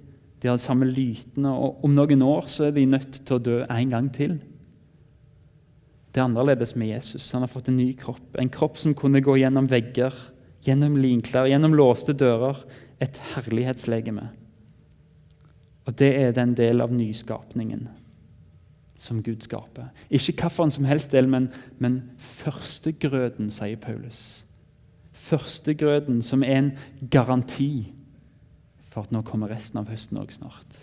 De 0.42 0.48
har 0.48 0.58
de 0.58 0.62
samme 0.62 0.86
lytene. 0.86 1.50
Og 1.50 1.84
om 1.86 1.94
noen 1.94 2.22
år 2.22 2.48
så 2.50 2.66
er 2.66 2.76
de 2.76 2.84
nødt 2.90 3.20
til 3.24 3.36
å 3.36 3.42
dø 3.42 3.60
en 3.62 3.92
gang 3.92 4.10
til. 4.12 4.36
Det 6.10 6.20
er 6.20 6.26
annerledes 6.26 6.74
med 6.76 6.90
Jesus. 6.90 7.30
Han 7.32 7.44
har 7.44 7.52
fått 7.52 7.70
en 7.70 7.78
ny 7.78 7.92
kropp. 7.98 8.36
En 8.40 8.50
kropp 8.50 8.78
som 8.80 8.94
kunne 8.96 9.22
gå 9.22 9.38
gjennom 9.40 9.68
vegger, 9.70 10.14
gjennom 10.66 10.96
linklær, 10.98 11.48
gjennom 11.50 11.76
låste 11.76 12.14
dører. 12.16 12.62
Et 13.00 13.20
herlighetslegeme. 13.34 14.30
Og 15.86 15.98
det 15.98 16.10
er 16.18 16.34
den 16.34 16.56
del 16.56 16.80
av 16.82 16.94
nyskapningen 16.94 17.88
som 18.96 19.20
Gud 19.22 19.44
skaper. 19.44 19.92
Ikke 20.08 20.32
hvilken 20.48 20.72
som 20.72 20.88
helst 20.88 21.12
del, 21.12 21.28
men, 21.28 21.50
men 21.78 22.02
førstegrøden, 22.18 23.50
sier 23.52 23.76
Paulus 23.76 24.46
førstegrøden 25.26 26.20
som 26.22 26.44
er 26.44 26.58
en 26.60 26.72
garanti 27.10 27.92
for 28.90 29.04
at 29.04 29.12
nå 29.12 29.22
kommer 29.26 29.50
resten 29.52 29.80
av 29.80 29.90
høsten 29.90 30.20
òg 30.20 30.32
snart. 30.34 30.78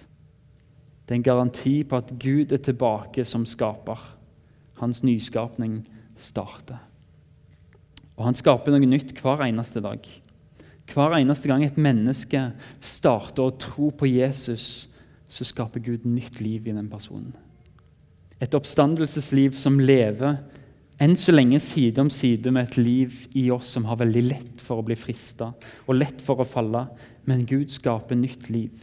Det 1.03 1.15
er 1.15 1.19
en 1.19 1.25
garanti 1.25 1.75
på 1.87 1.99
at 1.99 2.13
Gud 2.21 2.53
er 2.53 2.61
tilbake 2.63 3.25
som 3.27 3.45
skaper. 3.49 3.99
Hans 4.79 5.01
nyskapning 5.03 5.81
starter. 6.19 6.79
Og 8.17 8.27
han 8.27 8.37
skaper 8.37 8.73
noe 8.73 8.87
nytt 8.87 9.15
hver 9.19 9.43
eneste 9.47 9.81
dag. 9.83 10.05
Hver 10.91 11.15
eneste 11.17 11.47
gang 11.49 11.63
et 11.65 11.79
menneske 11.79 12.41
starter 12.83 13.47
å 13.47 13.55
tro 13.55 13.89
på 13.95 14.09
Jesus, 14.09 14.89
så 15.31 15.47
skaper 15.47 15.81
Gud 15.81 16.05
nytt 16.05 16.41
liv 16.43 16.67
i 16.67 16.75
den 16.75 16.89
personen. 16.91 17.31
Et 18.43 18.53
oppstandelsesliv 18.53 19.55
som 19.57 19.79
lever 19.79 20.37
enn 21.01 21.15
så 21.17 21.33
lenge 21.33 21.59
side 21.63 22.01
om 22.01 22.09
side 22.13 22.51
med 22.53 22.67
et 22.67 22.77
liv 22.77 23.15
i 23.39 23.47
oss 23.53 23.71
som 23.75 23.87
har 23.89 24.01
veldig 24.01 24.23
lett 24.27 24.63
for 24.63 24.79
å 24.79 24.85
bli 24.85 24.97
frista 24.99 25.51
og 25.87 25.97
lett 25.97 26.21
for 26.23 26.43
å 26.43 26.47
falle. 26.47 26.85
Men 27.29 27.45
Gud 27.49 27.71
skaper 27.71 28.19
nytt 28.19 28.49
liv. 28.51 28.73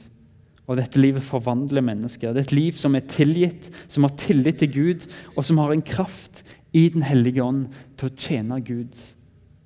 Og 0.70 0.78
dette 0.78 1.00
livet 1.02 1.26
forvandler 1.26 1.84
mennesker. 1.84 2.32
Det 2.32 2.44
er 2.44 2.48
et 2.48 2.56
liv 2.56 2.78
som 2.78 2.94
er 2.96 3.08
tilgitt, 3.10 3.68
som 3.90 4.06
har 4.06 4.14
tillit 4.20 4.60
til 4.62 4.70
Gud, 4.72 5.06
og 5.34 5.42
som 5.46 5.58
har 5.58 5.74
en 5.74 5.84
kraft 5.84 6.44
i 6.72 6.88
Den 6.94 7.02
hellige 7.02 7.42
ånd 7.42 7.66
til 7.98 8.06
å 8.06 8.14
tjene 8.14 8.60
Gud 8.62 8.94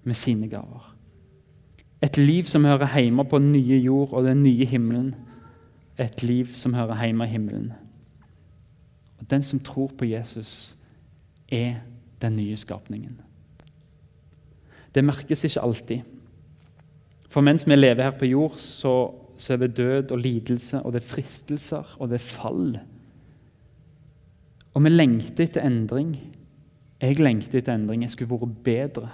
med 0.09 0.17
sine 0.17 0.49
gaver. 0.49 0.94
Et 2.05 2.19
liv 2.21 2.45
som 2.45 2.65
hører 2.69 2.91
hjemme 3.01 3.25
på 3.25 3.39
den 3.41 3.53
nye 3.55 3.79
jord 3.81 4.13
og 4.13 4.27
den 4.27 4.43
nye 4.43 4.67
himmelen. 4.69 5.15
Et 5.99 6.23
liv 6.23 6.51
som 6.53 6.75
hører 6.75 7.05
hjemme 7.05 7.25
i 7.25 7.33
himmelen. 7.33 7.73
Og 9.19 9.31
Den 9.31 9.43
som 9.43 9.61
tror 9.61 9.93
på 9.99 10.05
Jesus, 10.05 10.77
er 11.49 11.81
den 12.21 12.37
nye 12.37 12.57
skapningen. 12.57 13.21
Det 14.95 15.05
merkes 15.05 15.45
ikke 15.45 15.61
alltid. 15.61 16.01
For 17.29 17.41
mens 17.41 17.67
vi 17.67 17.75
lever 17.75 18.03
her 18.03 18.19
på 18.19 18.27
jord, 18.27 18.57
så, 18.57 19.11
så 19.37 19.53
er 19.53 19.57
det 19.57 19.77
død 19.77 20.13
og 20.13 20.19
lidelse, 20.19 20.83
og 20.83 20.93
det 20.93 21.03
er 21.03 21.09
fristelser, 21.09 21.97
og 21.99 22.09
det 22.09 22.15
er 22.15 22.27
fall. 22.27 22.79
Og 24.75 24.85
vi 24.85 24.89
lengter 24.89 25.45
etter 25.45 25.67
endring. 25.67 26.15
Jeg 27.01 27.19
lengter 27.21 27.59
etter 27.59 27.75
endring. 27.75 28.03
Jeg 28.03 28.11
skulle 28.11 28.31
vært 28.31 28.63
bedre. 28.65 29.11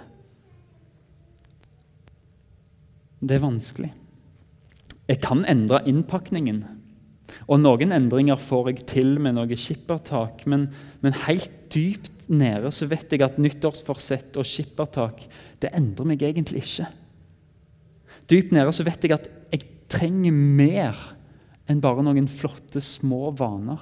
Det 3.21 3.37
er 3.37 3.43
vanskelig. 3.43 3.91
Jeg 5.09 5.19
kan 5.21 5.43
endre 5.49 5.81
innpakningen. 5.89 6.63
Og 7.47 7.61
noen 7.61 7.93
endringer 7.95 8.39
får 8.39 8.71
jeg 8.71 8.85
til 8.89 9.13
med 9.21 9.37
noe 9.37 9.57
skippertak, 9.59 10.43
men, 10.49 10.67
men 11.03 11.15
helt 11.27 11.53
dypt 11.71 12.27
nede 12.31 12.71
så 12.75 12.87
vet 12.91 13.13
jeg 13.13 13.23
at 13.23 13.39
nyttårsforsett 13.41 14.39
og 14.39 14.47
skippertak 14.47 15.23
det 15.63 15.71
endrer 15.77 16.09
meg 16.11 16.23
egentlig 16.25 16.63
ikke. 16.65 16.89
Dypt 18.31 18.53
nede 18.55 18.73
så 18.75 18.85
vet 18.87 19.03
jeg 19.05 19.15
at 19.15 19.27
jeg 19.51 19.65
trenger 19.91 20.35
mer 20.35 20.97
enn 21.69 21.81
bare 21.83 22.03
noen 22.03 22.27
flotte, 22.31 22.81
små 22.83 23.31
vaner. 23.37 23.81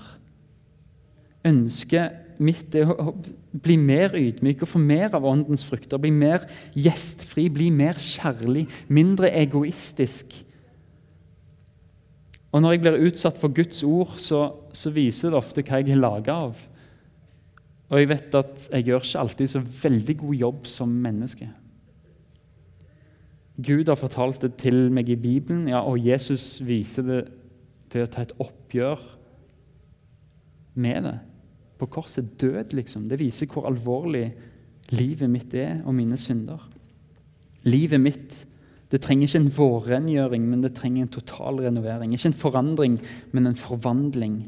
Ønsket 1.48 2.29
mitt 2.40 2.76
er 2.78 2.90
å 2.94 3.14
bli 3.52 3.76
mer 3.80 4.16
ydmyk 4.18 4.64
og 4.64 4.72
få 4.72 4.82
mer 4.82 5.16
av 5.18 5.28
åndens 5.28 5.66
frukter. 5.68 6.00
Bli 6.02 6.12
mer 6.16 6.46
gjestfri, 6.78 7.50
bli 7.52 7.70
mer 7.76 8.00
kjærlig, 8.00 8.66
mindre 8.88 9.32
egoistisk. 9.42 10.34
Og 12.50 12.64
Når 12.64 12.74
jeg 12.74 12.82
blir 12.82 13.04
utsatt 13.10 13.38
for 13.38 13.54
Guds 13.54 13.84
ord, 13.86 14.16
så, 14.18 14.48
så 14.74 14.90
viser 14.94 15.30
det 15.30 15.38
ofte 15.38 15.64
hva 15.66 15.82
jeg 15.82 15.94
er 15.94 16.02
laga 16.02 16.38
av. 16.48 16.64
Og 17.90 18.02
jeg 18.02 18.10
vet 18.10 18.38
at 18.38 18.68
jeg 18.72 18.88
gjør 18.88 19.06
ikke 19.06 19.24
alltid 19.24 19.52
så 19.52 19.62
veldig 19.84 20.16
god 20.24 20.36
jobb 20.44 20.70
som 20.70 20.98
menneske. 21.06 21.50
Gud 23.60 23.90
har 23.92 24.00
fortalt 24.00 24.42
det 24.42 24.54
til 24.62 24.88
meg 24.94 25.10
i 25.12 25.20
Bibelen, 25.20 25.68
ja, 25.68 25.82
og 25.84 26.00
Jesus 26.00 26.62
viser 26.64 27.06
det 27.06 27.22
ved 27.92 28.06
å 28.06 28.12
ta 28.14 28.24
et 28.24 28.36
oppgjør 28.40 29.02
med 30.80 31.10
det. 31.10 31.18
På 31.80 31.88
korset 31.88 32.36
død, 32.42 32.76
liksom. 32.76 33.08
Det 33.10 33.20
viser 33.22 33.48
hvor 33.48 33.70
alvorlig 33.70 34.28
livet 34.92 35.30
mitt 35.32 35.54
er, 35.56 35.80
og 35.86 35.96
mine 35.96 36.18
synder. 36.20 36.62
Livet 37.64 38.02
mitt 38.02 38.46
det 38.90 39.04
trenger 39.04 39.28
ikke 39.28 39.40
en 39.44 39.52
vårrengjøring, 39.54 40.46
men 40.50 40.64
det 40.64 40.72
trenger 40.74 41.06
en 41.06 41.12
total 41.14 41.60
renovering. 41.62 42.14
Ikke 42.14 42.32
en 42.32 42.40
forandring, 42.40 42.96
men 43.32 43.48
en 43.48 43.60
forvandling 43.60 44.40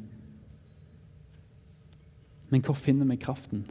men 2.52 2.64
hvor 2.66 2.76
finner 2.76 3.08
vi 3.08 3.16
kraften? 3.16 3.64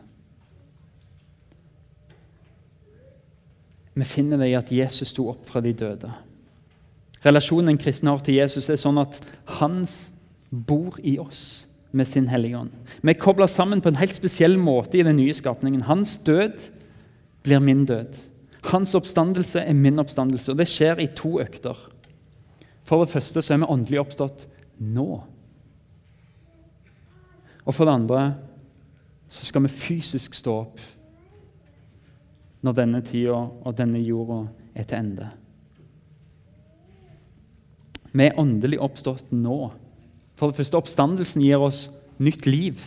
Vi 3.94 4.06
finner 4.08 4.40
det 4.40 4.48
i 4.48 4.56
at 4.56 4.70
Jesus 4.72 5.12
sto 5.12 5.26
opp 5.28 5.44
fra 5.44 5.60
de 5.60 5.74
døde. 5.76 6.08
Relasjonen 7.20 7.74
en 7.74 7.80
kristen 7.80 8.08
har 8.08 8.22
til 8.24 8.38
Jesus, 8.38 8.70
er 8.70 8.80
sånn 8.80 9.02
at 9.02 9.18
han 9.60 9.82
bor 10.48 10.96
i 11.04 11.18
oss 11.20 11.68
med 11.90 12.08
sin 12.08 12.28
Hellige 12.30 12.58
Ånd. 12.58 12.74
Vi 13.02 13.12
er 13.12 13.18
kobla 13.18 13.48
sammen 13.50 13.82
på 13.82 13.90
en 13.90 13.98
helt 14.00 14.14
spesiell 14.14 14.56
måte 14.60 14.98
i 14.98 15.06
den 15.06 15.18
nye 15.18 15.34
skapningen. 15.34 15.82
Hans 15.88 16.18
død 16.26 16.70
blir 17.42 17.62
min 17.64 17.84
død. 17.88 18.18
Hans 18.70 18.94
oppstandelse 18.94 19.62
er 19.64 19.74
min 19.74 19.98
oppstandelse. 19.98 20.52
Og 20.52 20.60
det 20.60 20.68
skjer 20.70 21.00
i 21.02 21.08
to 21.16 21.38
økter. 21.42 21.78
For 22.86 23.02
det 23.02 23.12
første 23.12 23.42
så 23.42 23.54
er 23.54 23.62
vi 23.62 23.72
åndelig 23.72 24.00
oppstått 24.02 24.46
nå. 24.78 25.08
Og 27.64 27.76
for 27.76 27.86
det 27.86 27.94
andre 27.94 28.22
så 29.30 29.46
skal 29.46 29.62
vi 29.66 29.74
fysisk 29.74 30.34
stå 30.34 30.56
opp 30.64 30.80
når 32.66 32.76
denne 32.76 33.00
tida 33.06 33.36
og 33.38 33.76
denne 33.78 34.00
jorda 34.02 34.42
er 34.74 34.88
til 34.88 34.98
ende. 34.98 35.28
Vi 38.10 38.26
er 38.26 38.40
åndelig 38.40 38.80
oppstått 38.82 39.30
nå. 39.32 39.70
For 40.40 40.48
det 40.48 40.56
første, 40.56 40.78
Oppstandelsen 40.80 41.44
gir 41.44 41.60
oss 41.60 41.90
nytt 42.16 42.46
liv. 42.48 42.80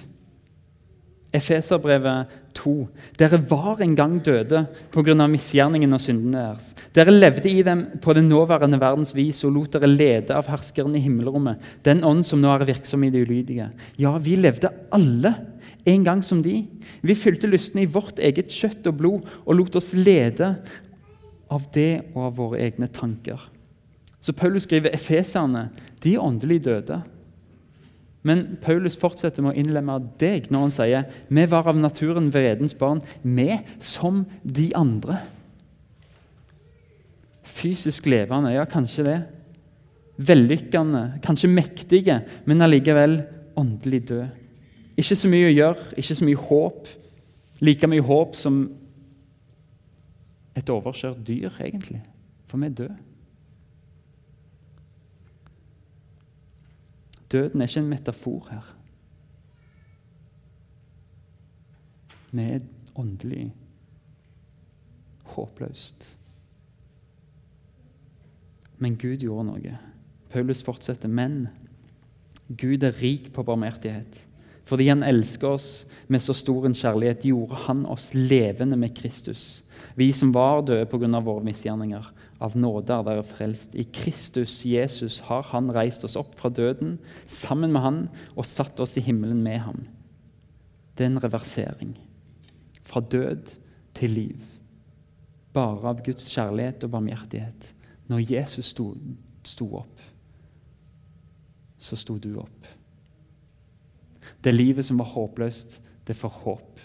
Efeserbrevet 1.33 2.29
2. 2.57 2.73
Dere 3.17 3.39
var 3.49 3.81
en 3.81 3.93
gang 3.97 4.19
døde 4.25 4.63
pga. 4.93 5.27
misgjerningen 5.27 5.93
og 5.93 6.01
syndene 6.01 6.37
deres. 6.37 6.73
Dere 6.93 7.13
levde 7.13 7.49
i 7.49 7.63
dem 7.65 7.85
på 8.01 8.13
den 8.13 8.29
nåværende 8.29 8.79
verdens 8.81 9.15
vis 9.15 9.43
og 9.43 9.53
lot 9.53 9.73
dere 9.73 9.89
lede 9.89 10.33
av 10.33 10.49
herskeren 10.49 10.95
i 10.95 11.01
himmelrommet, 11.01 11.61
den 11.85 12.03
ånd 12.03 12.25
som 12.25 12.41
nå 12.41 12.49
er 12.53 12.65
virksom 12.65 13.03
i 13.03 13.09
det 13.09 13.25
ulydige. 13.25 13.69
Ja, 13.97 14.17
vi 14.17 14.35
levde 14.35 14.73
alle 14.91 15.33
en 15.85 16.03
gang 16.03 16.21
som 16.23 16.41
de. 16.41 16.67
Vi 17.01 17.15
fylte 17.17 17.49
lysten 17.49 17.81
i 17.81 17.89
vårt 17.89 18.19
eget 18.19 18.53
kjøtt 18.53 18.85
og 18.89 18.97
blod 18.97 19.33
og 19.45 19.57
lot 19.57 19.75
oss 19.75 19.93
lede 19.93 20.55
av 21.49 21.65
det 21.73 22.13
og 22.13 22.29
av 22.29 22.37
våre 22.37 22.61
egne 22.65 22.89
tanker. 22.89 23.41
Så 24.21 24.33
Paulus 24.33 24.63
skriver 24.63 24.93
efeserne 24.93 25.67
de 26.03 26.13
er 26.13 26.23
åndelig 26.23 26.61
døde. 26.65 27.01
Men 28.23 28.57
Paulus 28.63 28.95
fortsetter 28.99 29.43
med 29.43 29.53
å 29.53 29.59
innlemme 29.59 29.97
deg 30.19 30.47
når 30.51 30.65
han 30.65 30.73
sier 30.73 31.07
vi 31.27 31.45
var 31.51 31.67
av 31.67 31.79
naturen 31.79 32.29
vredens 32.31 32.75
barn, 32.79 33.01
vi 33.21 33.57
som 33.83 34.23
de 34.43 34.69
andre. 34.79 35.19
Fysisk 37.43 38.07
levende, 38.09 38.53
ja, 38.55 38.63
kanskje 38.69 39.07
det. 39.07 39.17
Vellykkende, 40.23 41.19
kanskje 41.25 41.51
mektige, 41.51 42.21
men 42.47 42.63
allikevel 42.63 43.19
åndelig 43.59 44.03
død. 44.13 44.39
Ikke 44.99 45.17
så 45.17 45.29
mye 45.29 45.49
å 45.49 45.53
gjøre, 45.53 45.87
ikke 45.97 46.15
så 46.15 46.27
mye 46.27 46.43
håp. 46.47 46.91
Like 47.63 47.89
mye 47.89 48.03
håp 48.05 48.37
som 48.37 48.63
et 50.55 50.69
overkjørt 50.69 51.23
dyr, 51.25 51.53
egentlig. 51.63 51.99
For 52.47 52.61
vi 52.61 52.69
er 52.69 52.77
døde. 52.77 52.97
Døden 57.33 57.61
er 57.61 57.69
ikke 57.69 57.81
en 57.81 57.89
metafor 57.89 58.47
her. 58.51 58.67
Vi 62.33 62.41
er 62.41 62.59
åndelig 62.95 63.47
håpløst. 65.33 66.17
Men 68.77 68.97
Gud 69.01 69.21
gjorde 69.21 69.47
noe. 69.49 69.73
Paulus 70.33 70.63
fortsetter. 70.65 71.09
Men 71.09 71.47
Gud 72.49 72.83
er 72.83 72.95
rik 73.01 73.31
på 73.33 73.45
barmhjertighet. 73.45 74.27
Fordi 74.67 74.87
han 74.87 75.03
elsker 75.05 75.55
oss 75.57 75.67
med 76.07 76.23
så 76.23 76.33
stor 76.37 76.65
en 76.67 76.77
kjærlighet, 76.77 77.25
gjorde 77.27 77.59
han 77.65 77.83
oss 77.89 78.11
levende 78.15 78.77
med 78.79 78.95
Kristus. 78.95 79.63
Vi 79.99 80.11
som 80.15 80.31
var 80.33 80.63
døde 80.63 80.87
pga. 80.87 81.19
våre 81.19 81.43
misgjerninger 81.43 82.11
av 82.43 82.57
nåde 82.59 82.91
er 82.91 83.05
dere 83.07 83.23
frelst. 83.25 83.75
I 83.79 83.85
Kristus 83.95 84.61
Jesus 84.67 85.21
har 85.29 85.45
Han 85.53 85.71
reist 85.73 86.03
oss 86.03 86.17
opp 86.19 86.35
fra 86.35 86.51
døden 86.51 86.97
sammen 87.27 87.71
med 87.71 87.81
Han 87.85 88.01
og 88.35 88.47
satt 88.47 88.79
oss 88.83 88.97
i 88.99 89.05
himmelen 89.05 89.39
med 89.43 89.61
Ham. 89.63 89.85
Det 90.93 91.05
er 91.05 91.13
en 91.13 91.23
reversering. 91.23 91.95
Fra 92.83 93.01
død 93.01 93.55
til 93.95 94.11
liv. 94.11 94.43
Bare 95.53 95.93
av 95.93 96.03
Guds 96.03 96.27
kjærlighet 96.27 96.83
og 96.83 96.91
barmhjertighet. 96.97 97.71
Når 98.11 98.25
Jesus 98.33 98.73
sto, 98.73 98.91
sto 99.47 99.69
opp, 99.79 100.01
så 101.79 101.95
sto 101.99 102.17
du 102.19 102.33
opp. 102.41 102.67
Det 104.43 104.53
livet 104.53 104.85
som 104.85 104.99
var 104.99 105.11
håpløst, 105.13 105.79
det 106.07 106.15
får 106.19 106.41
håp. 106.43 106.81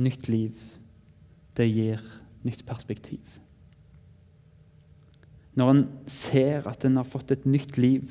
Nytt 0.00 0.28
liv. 0.28 0.56
Det 1.56 1.68
gir 1.68 2.02
nytt 2.44 2.64
perspektiv. 2.68 3.40
Når 5.60 5.72
en 5.74 5.86
ser 6.08 6.64
at 6.70 6.84
en 6.88 6.96
har 6.96 7.08
fått 7.08 7.34
et 7.34 7.46
nytt 7.48 7.76
liv, 7.76 8.08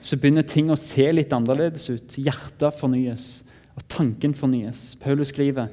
så 0.00 0.16
begynner 0.16 0.44
ting 0.48 0.68
å 0.72 0.80
se 0.80 1.06
litt 1.12 1.32
annerledes 1.32 1.86
ut. 1.92 2.16
Hjertet 2.20 2.76
fornyes, 2.76 3.28
og 3.76 3.86
tanken 3.92 4.34
fornyes. 4.36 4.90
Paulus 5.00 5.32
skriver 5.32 5.70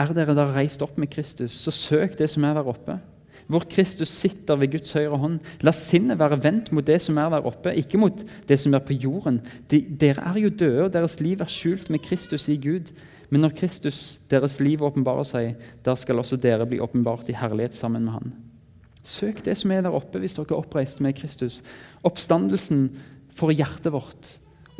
er 0.00 0.14
dere 0.16 0.34
da 0.34 0.48
reist 0.50 0.82
opp 0.82 0.96
med 0.98 1.12
Kristus, 1.12 1.54
så 1.54 1.72
søk 1.74 2.16
det 2.18 2.30
som 2.32 2.46
er 2.46 2.56
der 2.56 2.70
oppe. 2.70 2.96
Hvor 3.46 3.66
Kristus 3.68 4.08
sitter 4.08 4.56
ved 4.56 4.72
Guds 4.72 4.94
høyre 4.96 5.18
hånd. 5.20 5.36
La 5.60 5.72
sinnet 5.76 6.16
være 6.18 6.40
vendt 6.40 6.70
mot 6.72 6.86
det 6.86 6.96
som 7.04 7.18
er 7.20 7.28
der 7.34 7.44
oppe, 7.44 7.74
ikke 7.76 8.00
mot 8.00 8.22
det 8.48 8.56
som 8.60 8.74
er 8.74 8.82
på 8.84 8.96
jorden. 8.96 9.42
De, 9.68 9.82
dere 9.84 10.24
er 10.30 10.40
jo 10.46 10.52
døde, 10.52 10.86
og 10.86 10.94
deres 10.94 11.18
liv 11.20 11.44
er 11.44 11.52
skjult 11.52 11.92
med 11.92 12.02
Kristus 12.06 12.48
i 12.48 12.56
Gud. 12.56 12.94
Men 13.28 13.44
når 13.44 13.54
Kristus, 13.60 14.00
deres 14.32 14.56
liv, 14.64 14.82
åpenbarer 14.86 15.28
seg, 15.28 15.60
da 15.84 15.92
skal 15.98 16.22
også 16.22 16.40
dere 16.40 16.66
bli 16.68 16.80
åpenbart 16.80 17.28
i 17.28 17.36
herlighet 17.36 17.76
sammen 17.76 18.08
med 18.08 18.16
Han. 18.16 18.34
Søk 19.04 19.42
det 19.44 19.56
som 19.60 19.72
er 19.74 19.82
der 19.84 19.94
oppe 19.94 20.20
hvis 20.22 20.36
dere 20.36 20.54
er 20.54 20.62
oppreist 20.62 21.02
med 21.04 21.16
Kristus. 21.18 21.60
Oppstandelsen 22.06 22.88
får 23.36 23.56
hjertet 23.58 23.92
vårt 23.92 24.30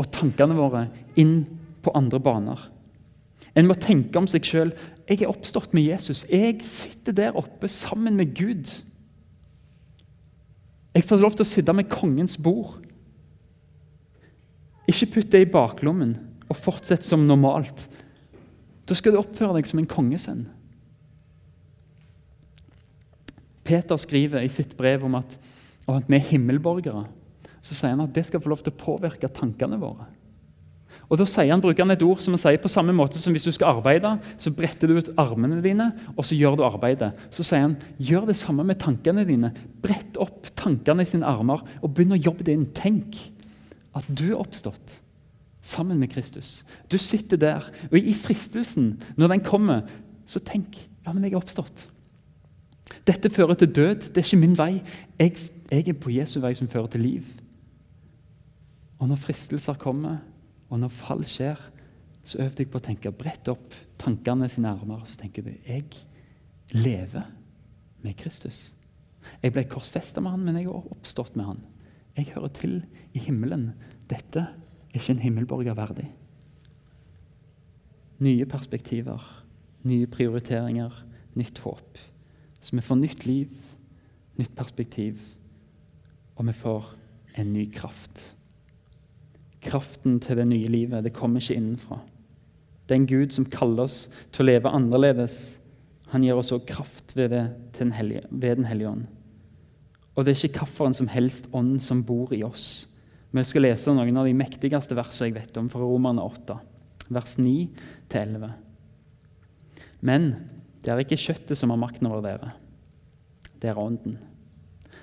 og 0.01 0.09
tankene 0.15 0.57
våre 0.57 0.87
inn 1.21 1.43
på 1.85 1.93
andre 1.95 2.21
baner. 2.23 2.63
En 3.55 3.69
må 3.69 3.77
tenke 3.79 4.19
om 4.19 4.27
seg 4.31 4.47
sjøl. 4.49 4.73
Jeg 5.07 5.23
er 5.23 5.31
oppstått 5.31 5.75
med 5.77 5.87
Jesus. 5.87 6.25
Jeg 6.31 6.65
sitter 6.67 7.15
der 7.15 7.37
oppe 7.39 7.69
sammen 7.71 8.17
med 8.19 8.33
Gud. 8.35 8.71
Jeg 10.95 11.07
får 11.07 11.23
lov 11.23 11.37
til 11.37 11.45
å 11.45 11.51
sitte 11.51 11.75
med 11.77 11.91
kongens 11.91 12.39
bord. 12.41 12.81
Ikke 14.91 15.11
putt 15.17 15.31
det 15.33 15.45
i 15.45 15.51
baklommen 15.51 16.17
og 16.49 16.59
fortsett 16.59 17.07
som 17.07 17.27
normalt. 17.29 17.87
Da 18.85 18.97
skal 18.97 19.15
du 19.15 19.21
oppføre 19.21 19.59
deg 19.59 19.69
som 19.69 19.81
en 19.81 19.91
kongesønn. 19.91 20.45
Peter 23.65 23.99
skriver 24.01 24.45
i 24.45 24.53
sitt 24.53 24.77
brev 24.79 25.07
om 25.07 25.17
at, 25.19 25.39
om 25.87 25.99
at 25.99 26.11
vi 26.11 26.19
er 26.19 26.29
himmelborgere, 26.31 27.07
så 27.65 27.77
sier 27.77 27.95
han 27.95 28.05
at 28.05 28.13
det 28.15 28.27
skal 28.29 28.43
få 28.45 28.53
lov 28.53 28.61
til 28.65 28.75
å 28.75 28.83
påvirke 28.83 29.31
tankene 29.33 29.81
våre. 29.81 30.07
Og 31.13 31.19
Da 31.21 31.27
sier 31.29 31.53
han, 31.53 31.61
bruker 31.61 31.85
han 31.85 31.93
et 31.93 32.03
ord 32.05 32.21
som 32.23 32.33
han 32.33 32.41
sier 32.41 32.61
på 32.61 32.71
samme 32.73 32.95
måte 32.97 33.21
som 33.21 33.35
hvis 33.35 33.45
du 33.45 33.53
skal 33.53 33.77
arbeide, 33.77 34.15
så 34.41 34.53
bretter 34.55 34.89
du 34.89 34.97
ut 34.99 35.11
armene 35.21 35.61
dine, 35.65 35.91
og 36.17 36.25
så 36.25 36.37
gjør 36.37 36.57
du 36.59 36.65
arbeidet. 36.67 37.11
Så 37.35 37.45
sier 37.45 37.67
han 37.67 37.77
gjør 38.01 38.31
det 38.31 38.39
samme 38.41 38.65
med 38.67 38.81
tankene 38.81 39.27
dine. 39.29 39.53
Brett 39.85 40.17
opp 40.23 40.49
tankene 40.57 41.05
i 41.05 41.09
sine 41.09 41.29
armer 41.29 41.65
og 41.83 41.93
begynn 41.93 42.17
å 42.17 42.21
jobbe 42.21 42.47
det. 42.49 42.57
Tenk 42.77 43.21
at 43.95 44.09
du 44.09 44.31
er 44.31 44.41
oppstått 44.41 44.99
sammen 45.65 46.01
med 46.01 46.13
Kristus. 46.13 46.63
Du 46.93 46.97
sitter 47.01 47.41
der, 47.41 47.69
og 47.91 47.97
i 47.99 48.17
fristelsen, 48.17 48.95
når 49.21 49.37
den 49.37 49.45
kommer, 49.45 49.85
så 50.29 50.41
tenk 50.41 50.77
ja, 51.05 51.13
men 51.13 51.25
jeg 51.25 51.35
er 51.35 51.41
oppstått. 51.41 51.87
Dette 53.07 53.31
fører 53.31 53.59
til 53.59 53.73
død. 53.75 54.09
Det 54.15 54.23
er 54.23 54.27
ikke 54.27 54.41
min 54.41 54.59
vei. 54.59 54.83
Jeg, 55.19 55.37
jeg 55.71 55.89
er 55.89 55.99
på 56.01 56.13
Jesu 56.15 56.39
vei 56.41 56.55
som 56.55 56.71
fører 56.71 56.93
til 56.93 57.05
liv. 57.05 57.29
Og 58.99 59.09
når 59.11 59.21
fristelser 59.21 59.77
kommer, 59.81 60.23
og 60.71 60.81
når 60.81 60.93
fall 60.95 61.25
skjer, 61.29 61.61
så 62.25 62.41
øv 62.41 62.55
deg 62.57 62.71
på 62.73 62.81
å 62.81 62.85
tenke 62.85 63.13
bredt 63.13 63.51
opp 63.53 63.75
tankene 64.01 64.49
sine 64.49 64.71
armer. 64.73 65.03
Så 65.05 65.21
tenker 65.21 65.45
du 65.45 65.53
jeg 65.67 65.85
lever 66.73 67.27
med 68.05 68.17
Kristus. 68.21 68.73
Jeg 69.43 69.53
ble 69.55 69.65
korsfesta 69.69 70.23
med 70.25 70.35
han, 70.35 70.45
men 70.45 70.59
jeg 70.61 70.69
har 70.69 70.93
oppstått 70.93 71.37
med 71.37 71.49
han. 71.49 71.63
Jeg 72.17 72.33
hører 72.35 72.53
til 72.57 72.75
i 73.17 73.23
himmelen. 73.23 73.73
Dette 74.11 74.47
er 74.47 74.99
ikke 74.99 75.17
en 75.17 75.25
himmelborger 75.25 75.77
verdig. 75.77 76.07
Nye 78.25 78.47
perspektiver, 78.47 79.21
nye 79.85 80.07
prioriteringer, 80.09 80.93
nytt 81.35 81.59
håp. 81.65 81.99
Så 82.65 82.73
vi 82.73 82.85
får 82.85 82.97
nytt 82.97 83.27
liv, 83.29 83.51
nytt 84.41 84.55
perspektiv, 84.57 85.21
og 86.35 86.47
vi 86.49 86.55
får 86.57 86.87
en 87.37 87.53
ny 87.53 87.67
kraft. 87.75 88.31
Kraften 89.65 90.17
til 90.23 90.41
det 90.41 90.47
nye 90.49 90.71
livet 90.73 91.05
det 91.05 91.13
kommer 91.17 91.43
ikke 91.43 91.59
innenfra. 91.59 91.99
Den 92.89 93.05
Gud 93.09 93.35
som 93.37 93.45
kaller 93.49 93.85
oss 93.85 94.07
til 94.33 94.45
å 94.45 94.49
leve 94.49 94.73
annerledes, 94.73 95.59
han 96.13 96.25
gir 96.25 96.37
oss 96.37 96.53
også 96.53 96.65
kraft 96.69 97.15
ved, 97.17 97.35
det, 97.35 97.45
den 97.79 97.93
hellige, 97.93 98.25
ved 98.31 98.57
Den 98.57 98.69
hellige 98.69 98.91
ånd. 98.91 99.05
Og 100.15 100.25
det 100.25 100.35
er 100.35 100.49
ikke 100.49 100.65
hvilken 100.65 100.95
som 100.95 101.09
helst 101.11 101.49
ånd 101.53 101.81
som 101.83 102.05
bor 102.07 102.33
i 102.33 102.45
oss. 102.47 102.87
Vi 103.35 103.45
skal 103.45 103.67
lese 103.67 103.93
noen 103.93 104.17
av 104.17 104.29
de 104.29 104.37
mektigste 104.37 104.97
versene 104.97 105.29
jeg 105.29 105.37
vet 105.37 105.57
om, 105.59 105.69
fra 105.69 105.83
Romerne 105.83 106.23
8, 106.23 106.59
vers 107.13 107.37
9-11. 107.41 108.53
Men 110.07 110.29
det 110.85 110.93
er 110.93 111.01
ikke 111.01 111.21
kjøttet 111.21 111.57
som 111.59 111.73
har 111.73 111.81
makten 111.81 112.09
over 112.11 112.21
dere. 112.25 112.53
Det 113.61 113.71
er 113.71 113.81
ånden. 113.81 114.19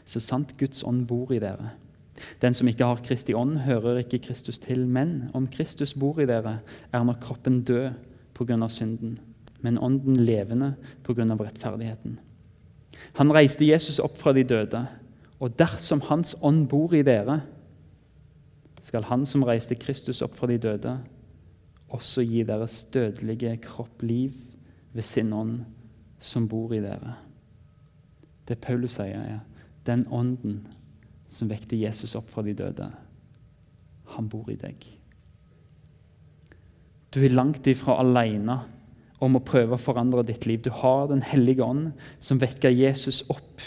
Så 0.05 0.21
sant 0.21 0.53
Guds 0.59 0.83
ånd 0.85 1.07
bor 1.09 1.31
i 1.33 1.39
dere. 1.41 1.73
Den 2.41 2.53
som 2.53 2.69
ikke 2.69 2.85
har 2.85 3.01
Kristi 3.01 3.33
ånd, 3.33 3.55
hører 3.65 4.03
ikke 4.03 4.21
Kristus 4.27 4.59
til. 4.61 4.85
Men 4.85 5.31
om 5.33 5.47
Kristus 5.49 5.95
bor 5.97 6.19
i 6.21 6.27
dere, 6.29 6.59
er 6.93 7.05
nok 7.05 7.21
kroppen 7.23 7.63
død 7.65 7.95
pga. 8.37 8.67
synden, 8.69 9.19
men 9.61 9.77
ånden 9.77 10.15
levende 10.15 10.75
pga. 11.03 11.25
rettferdigheten. 11.25 12.19
Han 13.17 13.33
reiste 13.33 13.65
Jesus 13.65 13.99
opp 13.99 14.17
fra 14.17 14.33
de 14.33 14.43
døde, 14.43 14.85
og 15.39 15.57
dersom 15.57 16.01
Hans 16.01 16.35
ånd 16.41 16.67
bor 16.67 16.93
i 16.93 17.01
dere, 17.01 17.41
skal 18.81 19.03
Han 19.03 19.25
som 19.25 19.43
reiste 19.43 19.75
Kristus 19.75 20.21
opp 20.21 20.35
fra 20.35 20.47
de 20.47 20.57
døde, 20.57 20.99
også 21.89 22.21
gi 22.21 22.43
deres 22.43 22.83
dødelige 22.83 23.57
kropp 23.57 24.01
liv 24.01 24.50
ved 24.93 25.05
sin 25.07 25.33
ånd 25.33 25.61
som 26.21 26.47
bor 26.47 26.73
i 26.75 26.81
dere. 26.83 27.15
Det 28.47 28.59
Paulus 28.61 28.97
sier, 28.99 29.21
er 29.21 29.39
den 29.87 30.05
ånden 30.11 30.61
som 31.31 31.49
vekte 31.49 31.79
Jesus 31.79 32.15
opp 32.19 32.29
fra 32.29 32.43
de 32.45 32.53
døde, 32.57 32.89
han 34.11 34.27
bor 34.29 34.49
i 34.51 34.57
deg. 34.59 34.83
Du 37.11 37.21
er 37.23 37.33
langt 37.33 37.67
ifra 37.67 37.97
alene 38.01 38.59
om 39.21 39.37
å 39.37 39.43
prøve 39.45 39.75
å 39.75 39.81
forandre 39.81 40.23
ditt 40.27 40.45
liv. 40.49 40.61
Du 40.63 40.71
har 40.71 41.07
Den 41.07 41.21
hellige 41.21 41.63
ånd, 41.63 41.91
som 42.19 42.39
vekker 42.39 42.69
Jesus 42.69 43.23
opp, 43.29 43.61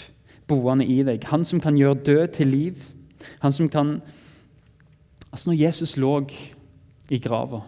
boende 0.48 0.84
i 0.84 1.02
deg. 1.02 1.24
Han 1.30 1.44
som 1.44 1.60
kan 1.60 1.76
gjøre 1.76 2.04
død 2.04 2.28
til 2.36 2.48
liv. 2.48 2.84
Han 3.40 3.52
som 3.52 3.68
kan 3.68 4.00
Altså, 5.34 5.50
når 5.50 5.56
Jesus 5.58 5.96
lå 5.96 6.28
i 7.10 7.18
grava 7.18 7.64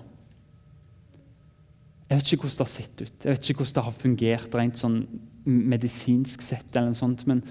Jeg 2.06 2.20
vet 2.20 2.32
ikke 2.32 2.46
hvordan 2.46 2.58
det 2.60 2.66
har 2.66 2.70
sett 2.70 3.00
ut, 3.02 3.16
jeg 3.24 3.32
vet 3.32 3.48
ikke 3.50 3.62
hvordan 3.62 3.78
det 3.78 3.86
har 3.86 3.96
fungert 4.02 4.54
rent 4.54 4.78
sånn 4.78 5.00
medisinsk 5.46 6.42
sett, 6.42 6.68
eller 6.74 6.92
noe 6.92 6.98
sånt, 6.98 7.24
men, 7.26 7.42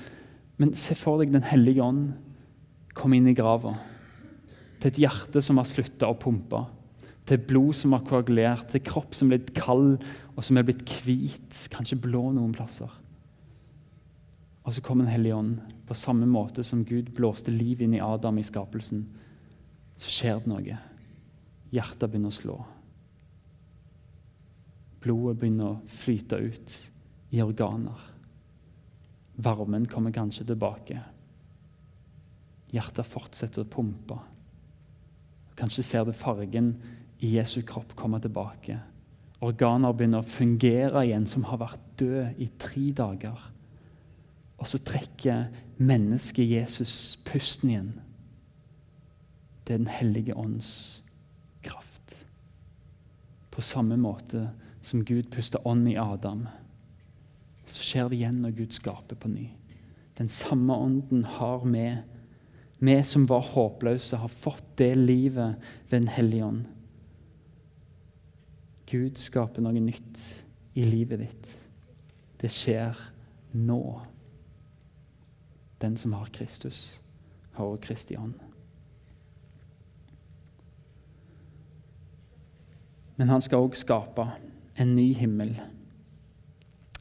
men 0.59 0.71
se 0.79 0.95
for 0.99 1.19
deg 1.19 1.33
Den 1.33 1.47
hellige 1.47 1.83
ånd 1.83 2.13
komme 2.95 3.19
inn 3.19 3.27
i 3.27 3.35
grava. 3.35 3.75
Til 4.79 4.91
et 4.91 4.99
hjerte 5.05 5.43
som 5.43 5.59
har 5.59 5.67
slutta 5.67 6.07
å 6.07 6.17
pumpe. 6.19 6.61
Til 7.27 7.41
blod 7.41 7.75
som 7.75 7.95
har 7.95 8.03
koagulert, 8.07 8.69
til 8.71 8.83
kropp 8.85 9.15
som 9.17 9.31
er 9.31 9.39
blitt 9.39 9.55
kald 9.57 9.97
og 10.35 10.43
som 10.45 10.59
er 10.59 10.67
blitt 10.67 10.83
hvit, 11.03 11.59
kanskje 11.73 11.99
blå 12.03 12.29
noen 12.35 12.53
plasser. 12.55 12.91
Og 14.65 14.73
så 14.73 14.81
kom 14.81 15.03
Den 15.03 15.11
hellige 15.11 15.35
ånd. 15.35 15.59
På 15.87 15.93
samme 15.93 16.25
måte 16.25 16.63
som 16.63 16.85
Gud 16.85 17.11
blåste 17.15 17.51
liv 17.51 17.81
inn 17.81 17.93
i 17.93 18.01
Adam 18.01 18.39
i 18.39 18.43
skapelsen, 18.43 19.05
så 19.95 20.11
skjer 20.11 20.39
det 20.41 20.49
noe. 20.49 20.79
Hjertet 21.71 22.09
begynner 22.09 22.33
å 22.33 22.39
slå. 22.39 22.57
Blodet 25.05 25.37
begynner 25.37 25.75
å 25.75 25.81
flyte 25.85 26.39
ut 26.41 26.75
i 27.35 27.41
organer. 27.43 27.99
Varmen 29.37 29.85
kommer 29.85 30.15
kanskje 30.15 30.47
tilbake. 30.49 30.97
Hjertet 32.73 33.05
fortsetter 33.05 33.61
å 33.61 33.69
pumpe. 33.69 34.17
Kanskje 35.55 35.85
ser 35.85 36.07
du 36.07 36.13
fargen 36.15 36.73
i 37.21 37.35
Jesu 37.35 37.61
kropp 37.67 37.93
komme 37.99 38.17
tilbake. 38.23 38.79
Organer 39.45 39.93
begynner 39.93 40.23
å 40.23 40.27
fungere 40.27 41.05
igjen, 41.05 41.27
som 41.29 41.45
har 41.51 41.61
vært 41.61 41.85
døde 41.99 42.31
i 42.41 42.49
tre 42.59 42.89
dager. 42.95 43.37
Og 44.57 44.67
så 44.71 44.79
trekker 44.81 45.51
mennesket 45.77 46.49
Jesus 46.49 47.19
pusten 47.27 47.71
igjen. 47.71 47.93
Det 49.67 49.75
er 49.75 49.83
Den 49.83 49.91
hellige 49.91 50.35
ånds 50.35 51.03
kraft. 51.61 52.25
På 53.51 53.61
samme 53.61 53.97
måte 53.97 54.49
som 54.85 55.05
Gud 55.05 55.31
puster 55.33 55.67
ånd 55.67 55.87
i 55.89 55.97
Adam, 55.97 56.45
så 57.65 57.81
skjer 57.81 58.09
det 58.09 58.19
igjen 58.19 58.43
når 58.43 58.53
Gud 58.59 58.75
skaper 58.75 59.17
på 59.17 59.31
ny. 59.31 59.47
Den 60.19 60.29
samme 60.29 60.75
ånden 60.77 61.23
har 61.25 61.65
vi. 61.65 61.87
Vi 62.85 62.95
som 63.03 63.25
var 63.25 63.41
håpløse, 63.41 64.19
har 64.21 64.29
fått 64.29 64.77
det 64.77 64.93
livet 64.95 65.57
ved 65.89 66.01
Den 66.01 66.07
hellige 66.07 66.45
ånd. 66.45 66.63
Gud 68.85 69.17
skaper 69.17 69.65
noe 69.65 69.81
nytt 69.81 70.21
i 70.77 70.85
livet 70.85 71.23
ditt. 71.23 71.53
Det 72.37 72.51
skjer 72.53 72.99
nå. 73.57 73.81
Den 75.81 75.97
som 75.97 76.13
har 76.13 76.29
Kristus, 76.29 77.01
har 77.57 77.65
også 77.65 77.87
Kristi 77.87 78.17
ånd. 78.19 78.37
Men 83.15 83.31
han 83.31 83.41
skal 83.41 83.65
òg 83.65 83.77
skape 83.79 84.27
en 84.79 84.95
ny 84.95 85.13
himmel. 85.17 85.53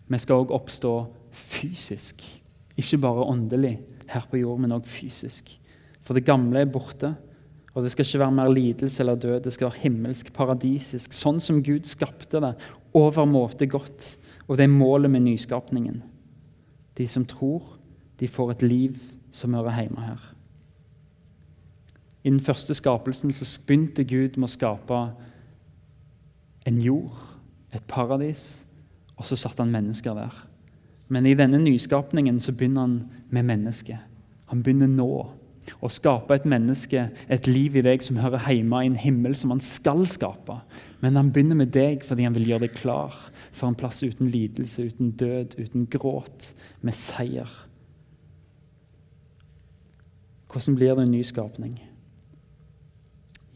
Vi 0.09 0.21
skal 0.21 0.45
òg 0.45 0.55
oppstå 0.55 0.95
fysisk, 1.35 2.23
ikke 2.79 3.01
bare 3.03 3.27
åndelig 3.27 3.79
her 4.11 4.27
på 4.31 4.41
jord, 4.43 4.61
men 4.63 4.75
òg 4.77 4.87
fysisk. 4.87 5.49
For 6.05 6.17
det 6.17 6.27
gamle 6.27 6.61
er 6.61 6.71
borte, 6.71 7.15
og 7.75 7.83
det 7.83 7.91
skal 7.93 8.07
ikke 8.07 8.23
være 8.23 8.37
mer 8.37 8.53
lidelse 8.53 9.03
eller 9.03 9.15
død. 9.19 9.41
Det 9.45 9.53
skal 9.53 9.71
være 9.71 9.83
himmelsk, 9.83 10.31
paradisisk, 10.35 11.15
sånn 11.17 11.41
som 11.43 11.63
Gud 11.65 11.89
skapte 11.91 12.43
det, 12.43 12.53
overmåte 12.95 13.67
godt. 13.67 14.13
Og 14.47 14.59
det 14.59 14.69
er 14.69 14.77
målet 14.77 15.11
med 15.11 15.25
nyskapningen. 15.25 16.03
De 16.95 17.07
som 17.11 17.25
tror, 17.27 17.65
de 18.21 18.29
får 18.31 18.55
et 18.55 18.63
liv 18.63 19.01
som 19.35 19.57
hører 19.57 19.81
hjemme 19.81 20.05
her. 20.05 20.31
I 22.25 22.31
den 22.31 22.41
første 22.41 22.75
skapelsen 22.75 23.33
så 23.33 23.45
begynte 23.67 24.07
Gud 24.07 24.39
med 24.39 24.49
å 24.49 24.55
skape 24.55 25.01
en 26.65 26.79
jord, 26.81 27.19
et 27.75 27.87
paradis, 27.91 28.65
og 29.17 29.27
så 29.29 29.39
satte 29.39 29.63
han 29.63 29.73
mennesker 29.75 30.17
der. 30.17 30.35
Men 31.09 31.27
i 31.27 31.37
denne 31.37 31.61
nyskapningen 31.61 32.41
så 32.41 32.53
begynner 32.53 32.87
han 32.87 32.99
med 33.31 33.49
mennesket. 33.51 33.99
Han 34.51 34.63
begynner 34.63 34.91
nå 34.91 35.11
å 35.81 35.91
skape 35.93 36.37
et 36.37 36.47
menneske, 36.49 37.07
et 37.29 37.47
liv 37.49 37.77
i 37.79 37.85
deg 37.85 38.03
som 38.05 38.19
hører 38.21 38.43
hjemme 38.53 38.83
i 38.83 38.89
en 38.91 38.99
himmel 39.01 39.37
som 39.39 39.53
han 39.55 39.63
skal 39.65 40.05
skape. 40.09 40.59
Men 41.01 41.17
han 41.19 41.31
begynner 41.33 41.59
med 41.61 41.73
deg 41.77 42.05
fordi 42.05 42.27
han 42.27 42.37
vil 42.37 42.51
gjøre 42.51 42.67
deg 42.67 42.77
klar 42.77 43.17
for 43.51 43.69
en 43.69 43.79
plass 43.79 44.03
uten 44.05 44.31
lidelse, 44.33 44.89
uten 44.91 45.15
død, 45.21 45.57
uten 45.61 45.87
gråt, 45.91 46.53
med 46.85 46.97
seier. 46.97 47.51
Hvordan 50.53 50.77
blir 50.79 50.95
det 50.95 51.07
en 51.07 51.17
nyskapning? 51.17 51.73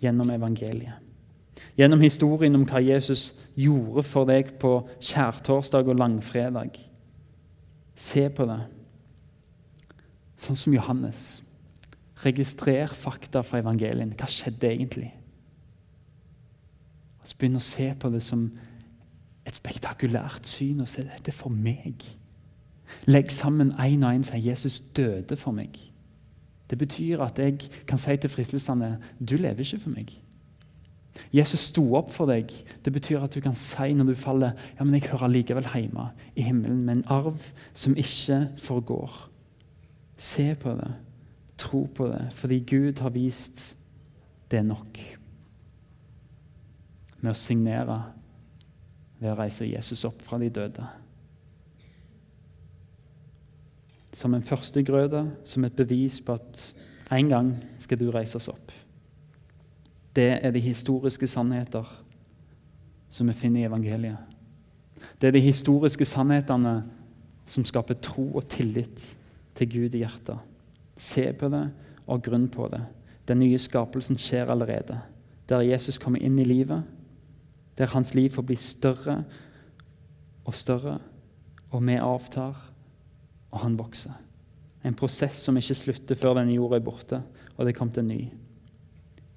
Gjennom 0.02 0.30
evangeliet. 0.30 1.04
Gjennom 1.78 2.00
historien 2.02 2.56
om 2.58 2.64
hva 2.66 2.80
Jesus 2.82 3.30
gjorde 3.58 4.04
for 4.06 4.28
deg 4.28 4.54
på 4.60 4.72
skjærtorsdag 5.02 5.90
og 5.90 5.98
langfredag. 5.98 6.78
Se 7.98 8.28
på 8.30 8.46
det. 8.46 8.60
Sånn 10.38 10.58
som 10.58 10.74
Johannes. 10.76 11.42
Registrer 12.22 12.94
fakta 12.98 13.42
fra 13.46 13.60
evangelien. 13.62 14.14
Hva 14.18 14.28
skjedde 14.30 14.70
egentlig? 14.70 15.10
Og 17.22 17.26
så 17.26 17.38
Begynn 17.38 17.58
å 17.58 17.64
se 17.64 17.90
på 17.98 18.10
det 18.14 18.22
som 18.24 18.46
et 19.48 19.58
spektakulært 19.58 20.46
syn 20.46 20.84
og 20.84 20.90
se 20.90 21.04
dette 21.06 21.34
for 21.34 21.50
meg. 21.50 22.06
Legg 23.08 23.32
sammen 23.34 23.72
én 23.80 24.04
og 24.04 24.14
én 24.14 24.24
og 24.24 24.30
si 24.30 24.40
Jesus 24.46 24.80
døde 24.96 25.36
for 25.36 25.56
meg. 25.56 25.76
Det 26.68 26.78
betyr 26.78 27.22
at 27.24 27.38
jeg 27.40 27.70
kan 27.88 28.00
si 28.00 28.16
til 28.16 28.30
fristelsene 28.30 28.98
du 29.18 29.36
lever 29.36 29.64
ikke 29.64 29.82
for 29.82 29.94
meg. 29.94 30.12
Jesus 31.34 31.68
sto 31.70 31.82
opp 31.98 32.12
for 32.14 32.30
deg. 32.30 32.52
Det 32.84 32.92
betyr 32.94 33.24
at 33.24 33.34
du 33.34 33.42
kan 33.44 33.56
si 33.58 33.92
når 33.96 34.10
du 34.10 34.14
faller 34.18 34.54
ja, 34.78 34.84
men 34.84 34.96
jeg 34.96 35.10
hører 35.10 35.32
likevel 35.32 35.68
hjemme 35.68 36.10
i 36.36 36.46
himmelen 36.46 36.84
med 36.86 36.98
en 36.98 37.08
arv 37.18 37.50
som 37.76 37.96
ikke 37.98 38.44
forgår. 38.60 39.28
Se 40.18 40.50
på 40.58 40.74
det, 40.78 40.92
tro 41.58 41.84
på 41.94 42.08
det, 42.10 42.24
fordi 42.34 42.60
Gud 42.66 43.02
har 43.02 43.14
vist 43.14 43.76
det 44.50 44.64
nok. 44.66 44.98
Med 47.20 47.32
å 47.34 47.38
signere 47.38 47.98
ved 49.18 49.32
å 49.32 49.38
reise 49.38 49.66
Jesus 49.66 50.04
opp 50.06 50.22
fra 50.22 50.38
de 50.38 50.50
døde. 50.54 50.86
Som 54.14 54.34
en 54.34 54.46
førstegrøde, 54.46 55.24
som 55.46 55.66
et 55.66 55.76
bevis 55.78 56.20
på 56.24 56.38
at 56.38 56.62
en 57.14 57.30
gang 57.30 57.52
skal 57.78 58.00
du 58.00 58.08
reises 58.14 58.48
opp. 58.50 58.72
Det 60.16 60.38
er 60.44 60.50
de 60.50 60.60
historiske 60.60 61.28
sannheter 61.28 61.86
som 63.08 63.28
vi 63.28 63.36
finner 63.36 63.62
i 63.62 63.68
evangeliet. 63.68 64.18
Det 65.20 65.28
er 65.28 65.34
de 65.34 65.42
historiske 65.42 66.04
sannhetene 66.04 66.82
som 67.48 67.64
skaper 67.64 67.98
tro 68.02 68.28
og 68.36 68.48
tillit 68.50 69.04
til 69.56 69.70
Gud 69.72 69.94
i 69.96 70.02
hjertet. 70.04 70.38
Se 70.98 71.30
på 71.32 71.50
det 71.52 71.64
og 72.06 72.22
grunn 72.24 72.48
på 72.52 72.68
det. 72.72 72.82
Den 73.28 73.40
nye 73.42 73.58
skapelsen 73.60 74.18
skjer 74.20 74.50
allerede. 74.52 74.98
Der 75.48 75.64
Jesus 75.64 75.98
kommer 75.98 76.20
inn 76.20 76.38
i 76.38 76.46
livet, 76.46 76.82
der 77.78 77.92
hans 77.92 78.14
liv 78.14 78.30
får 78.34 78.44
bli 78.44 78.56
større 78.56 79.22
og 80.44 80.54
større, 80.54 80.98
og 81.70 81.84
vi 81.84 81.96
avtar, 82.00 82.56
og 83.50 83.60
han 83.60 83.78
vokser. 83.78 84.12
En 84.84 84.96
prosess 84.96 85.42
som 85.44 85.56
ikke 85.56 85.76
slutter 85.76 86.18
før 86.18 86.38
denne 86.38 86.54
jorda 86.56 86.78
er 86.78 86.84
borte, 86.84 87.22
og 87.56 87.64
det 87.64 87.74
er 87.74 87.78
kommet 87.78 88.00
en 88.00 88.08
ny. 88.08 88.20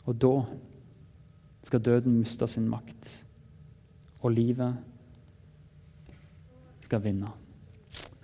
Og 0.09 0.17
da 0.17 0.33
skal 1.67 1.83
døden 1.85 2.19
miste 2.19 2.47
sin 2.49 2.69
makt, 2.69 3.11
og 4.21 4.33
livet 4.33 4.79
skal 6.81 7.03
vinne. 7.03 7.29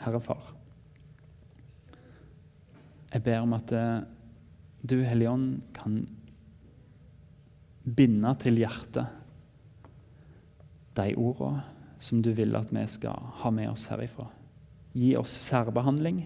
Herre 0.01 0.21
Far, 0.21 0.53
jeg 3.13 3.23
ber 3.25 3.43
om 3.43 3.55
at 3.57 3.71
eh, 3.73 4.05
du, 4.87 4.99
Hellige 5.03 5.31
Ånd, 5.31 5.47
kan 5.73 6.01
binde 7.87 8.33
til 8.41 8.59
hjertet 8.59 9.07
de 10.97 11.13
ordene 11.15 11.63
som 11.99 12.21
du 12.21 12.29
vil 12.37 12.55
at 12.57 12.69
vi 12.73 12.83
skal 12.89 13.31
ha 13.41 13.51
med 13.53 13.71
oss 13.71 13.87
herifra. 13.89 14.27
Gi 14.97 15.15
oss 15.17 15.33
særbehandling, 15.47 16.25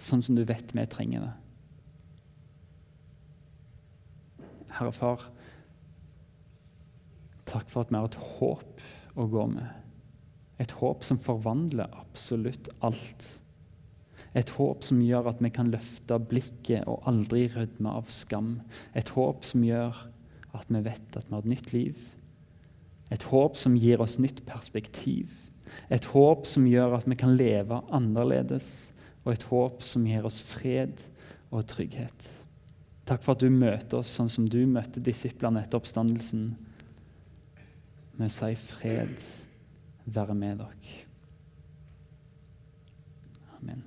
sånn 0.00 0.22
som 0.24 0.36
du 0.36 0.44
vet 0.48 0.74
vi 0.76 0.84
trenger 0.90 1.24
det. 1.24 1.34
Herre 4.78 4.94
Far, 4.94 5.26
Takk 7.48 7.70
for 7.72 7.84
at 7.84 7.92
vi 7.92 7.96
har 7.96 8.08
et 8.08 8.22
håp 8.38 8.82
å 9.18 9.26
gå 9.32 9.44
med. 9.50 9.68
Et 10.60 10.72
håp 10.80 11.04
som 11.06 11.20
forvandler 11.22 11.94
absolutt 11.96 12.68
alt. 12.84 13.24
Et 14.36 14.50
håp 14.58 14.84
som 14.84 15.00
gjør 15.00 15.30
at 15.30 15.40
vi 15.42 15.50
kan 15.54 15.70
løfte 15.72 16.18
blikket 16.30 16.84
og 16.90 17.06
aldri 17.08 17.46
rødme 17.54 17.94
av 18.00 18.10
skam. 18.12 18.58
Et 18.98 19.14
håp 19.16 19.46
som 19.48 19.64
gjør 19.64 19.96
at 20.58 20.68
vi 20.68 20.82
vet 20.84 21.16
at 21.16 21.28
vi 21.28 21.34
har 21.36 21.44
et 21.44 21.52
nytt 21.54 21.72
liv 21.74 21.98
Et 23.12 23.22
håp 23.22 23.56
som 23.56 23.76
gir 23.76 24.02
oss 24.04 24.18
nytt 24.18 24.42
perspektiv. 24.44 25.32
Et 25.88 26.04
håp 26.12 26.44
som 26.46 26.66
gjør 26.68 26.98
at 26.98 27.06
vi 27.08 27.16
kan 27.16 27.36
leve 27.36 27.80
annerledes. 27.88 28.92
Og 29.24 29.32
et 29.32 29.46
håp 29.48 29.82
som 29.82 30.04
gir 30.04 30.26
oss 30.28 30.42
fred 30.44 31.00
og 31.48 31.64
trygghet. 31.72 32.28
Takk 33.08 33.22
for 33.24 33.38
at 33.38 33.40
du 33.40 33.48
møter 33.48 34.02
oss 34.02 34.10
sånn 34.18 34.28
som 34.28 34.48
du 34.52 34.60
møtte 34.68 35.00
disiplene 35.00 35.62
etter 35.64 35.80
oppstandelsen. 35.80 36.50
Vi 38.18 38.28
sier 38.34 38.58
fred 38.60 39.14
være 40.12 40.36
med 40.36 40.60
dere. 40.60 40.98
Amen. 43.58 43.86